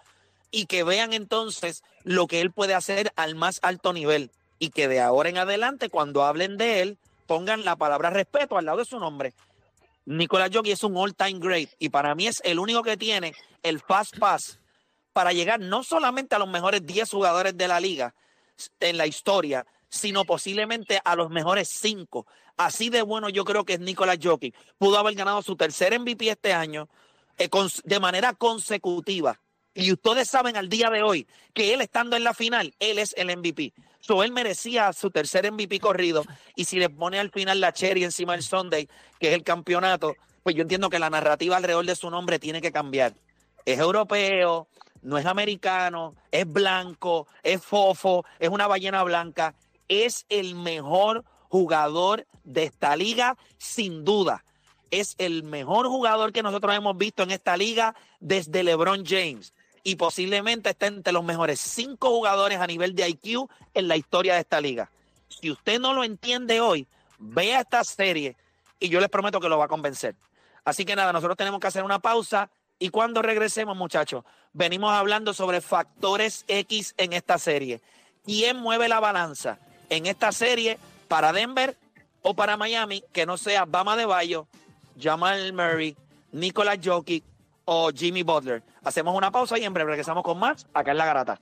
y 0.52 0.66
que 0.66 0.84
vean 0.84 1.14
entonces 1.14 1.84
lo 2.04 2.28
que 2.28 2.42
él 2.42 2.52
puede 2.52 2.74
hacer 2.74 3.12
al 3.16 3.36
más 3.36 3.60
alto 3.62 3.94
nivel 3.94 4.32
y 4.58 4.70
que 4.70 4.88
de 4.88 5.00
ahora 5.00 5.30
en 5.30 5.38
adelante 5.38 5.90
cuando 5.90 6.24
hablen 6.24 6.58
de 6.58 6.82
él 6.82 6.98
pongan 7.28 7.66
la 7.66 7.76
palabra 7.76 8.10
respeto 8.10 8.58
al 8.58 8.66
lado 8.66 8.80
de 8.80 8.86
su 8.86 9.00
nombre. 9.00 9.34
Nicolás 10.06 10.50
Jokic 10.52 10.74
es 10.74 10.84
un 10.84 10.98
all-time 10.98 11.40
great 11.40 11.70
y 11.78 11.90
para 11.90 12.16
mí 12.16 12.28
es 12.28 12.42
el 12.44 12.60
único 12.60 12.82
que 12.84 12.98
tiene 12.98 13.36
el 13.62 13.80
fast 13.80 14.18
pass 14.18 14.60
para 15.14 15.34
llegar 15.34 15.60
no 15.60 15.84
solamente 15.84 16.36
a 16.36 16.40
los 16.40 16.50
mejores 16.50 16.86
10 16.86 17.10
jugadores 17.10 17.56
de 17.56 17.68
la 17.68 17.80
liga 17.80 18.16
en 18.80 18.98
la 18.98 19.08
historia, 19.08 19.66
sino 19.90 20.26
posiblemente 20.26 21.02
a 21.04 21.16
los 21.16 21.30
mejores 21.30 21.70
5. 21.70 22.26
Así 22.58 22.90
de 22.90 23.02
bueno 23.02 23.30
yo 23.30 23.46
creo 23.46 23.66
que 23.66 23.74
es 23.74 23.80
Nicolás 23.80 24.20
Jokic. 24.22 24.56
Pudo 24.78 24.98
haber 24.98 25.16
ganado 25.16 25.42
su 25.42 25.56
tercer 25.56 25.98
MVP 26.00 26.30
este 26.30 26.54
año 26.54 26.90
eh, 27.38 27.50
de 27.84 28.00
manera 28.00 28.34
consecutiva 28.34 29.40
y 29.80 29.94
ustedes 29.94 30.30
saben 30.30 30.58
al 30.58 30.68
día 30.68 30.90
de 30.90 31.04
hoy 31.04 31.28
que 31.54 31.74
él 31.74 31.82
estando 31.82 32.18
en 32.18 32.24
la 32.24 32.34
final, 32.34 32.74
él 32.80 33.00
es 33.00 33.14
el 33.18 33.36
MVP. 33.36 33.74
So, 34.02 34.24
él 34.24 34.32
merecía 34.32 34.92
su 34.94 35.12
tercer 35.12 35.50
MVP 35.52 35.80
corrido. 35.80 36.26
Y 36.56 36.66
si 36.66 36.80
le 36.80 36.90
pone 36.90 37.20
al 37.20 37.32
final 37.32 37.62
la 37.62 37.72
cherry 37.72 38.04
encima 38.04 38.34
del 38.34 38.44
Sunday, 38.44 38.90
que 39.20 39.30
es 39.30 39.36
el 39.36 39.44
campeonato, 39.44 40.16
pues 40.44 40.56
yo 40.56 40.64
entiendo 40.64 40.90
que 40.90 41.00
la 41.00 41.10
narrativa 41.10 41.58
alrededor 41.58 41.86
de 41.86 41.96
su 41.96 42.10
nombre 42.10 42.40
tiene 42.40 42.62
que 42.62 42.72
cambiar. 42.72 43.14
Es 43.66 43.80
europeo, 43.80 44.68
no 45.02 45.18
es 45.18 45.26
americano, 45.26 46.16
es 46.32 46.52
blanco, 46.52 47.28
es 47.44 47.64
fofo, 47.64 48.26
es 48.40 48.50
una 48.50 48.68
ballena 48.68 49.04
blanca. 49.04 49.56
Es 49.88 50.26
el 50.30 50.56
mejor 50.56 51.24
jugador 51.50 52.28
de 52.44 52.64
esta 52.64 52.96
liga, 52.96 53.38
sin 53.58 54.04
duda. 54.06 54.44
Es 54.92 55.16
el 55.18 55.44
mejor 55.44 55.88
jugador 55.88 56.32
que 56.32 56.44
nosotros 56.44 56.76
hemos 56.76 56.98
visto 56.98 57.24
en 57.24 57.32
esta 57.32 57.56
liga 57.58 57.96
desde 58.20 58.64
LeBron 58.64 59.06
James 59.06 59.54
y 59.84 59.96
posiblemente 59.96 60.72
esté 60.72 60.88
entre 60.88 61.14
los 61.14 61.24
mejores 61.24 61.60
cinco 61.60 62.10
jugadores 62.10 62.60
a 62.60 62.68
nivel 62.68 62.96
de 62.96 63.08
IQ 63.10 63.50
en 63.74 63.88
la 63.88 63.98
historia 63.98 64.34
de 64.34 64.42
esta 64.42 64.60
liga. 64.60 64.90
Si 65.28 65.52
usted 65.52 65.80
no 65.80 65.94
lo 65.94 66.04
entiende 66.04 66.60
hoy, 66.60 66.88
vea 67.18 67.62
esta 67.62 67.84
serie 67.84 68.36
y 68.80 68.90
yo 68.90 69.00
les 69.00 69.10
prometo 69.10 69.40
que 69.40 69.50
lo 69.50 69.58
va 69.58 69.66
a 69.66 69.70
convencer. 69.70 70.16
Así 70.66 70.86
que 70.86 70.96
nada, 70.96 71.14
nosotros 71.14 71.38
tenemos 71.38 71.60
que 71.60 71.68
hacer 71.68 71.84
una 71.84 72.00
pausa 72.00 72.50
y 72.80 72.90
cuando 72.90 73.22
regresemos, 73.22 73.76
muchachos, 73.76 74.24
venimos 74.54 74.92
hablando 74.92 75.34
sobre 75.34 75.60
factores 75.60 76.46
X 76.48 76.96
en 76.98 77.14
esta 77.14 77.38
serie. 77.38 77.82
¿Quién 78.24 78.58
mueve 78.58 78.88
la 78.88 79.02
balanza 79.02 79.60
en 79.90 80.06
esta 80.06 80.32
serie 80.32 80.80
para 81.10 81.34
Denver 81.34 81.78
o 82.22 82.34
para 82.34 82.56
Miami? 82.56 83.04
Que 83.12 83.26
no 83.26 83.38
sea 83.38 83.66
Bama 83.66 83.98
de 83.98 84.06
Bayo, 84.06 84.48
Jamal 84.98 85.52
Murray, 85.52 85.98
Nicolas 86.32 86.80
Jokic 86.82 87.24
o 87.66 87.92
Jimmy 87.92 88.24
Butler. 88.24 88.64
Hacemos 88.84 89.16
una 89.16 89.30
pausa 89.30 89.60
y 89.60 89.66
en 89.66 89.74
breve 89.74 89.92
regresamos 89.92 90.24
con 90.24 90.40
más 90.40 90.66
acá 90.74 90.92
en 90.92 90.98
La 90.98 91.06
Garata. 91.06 91.42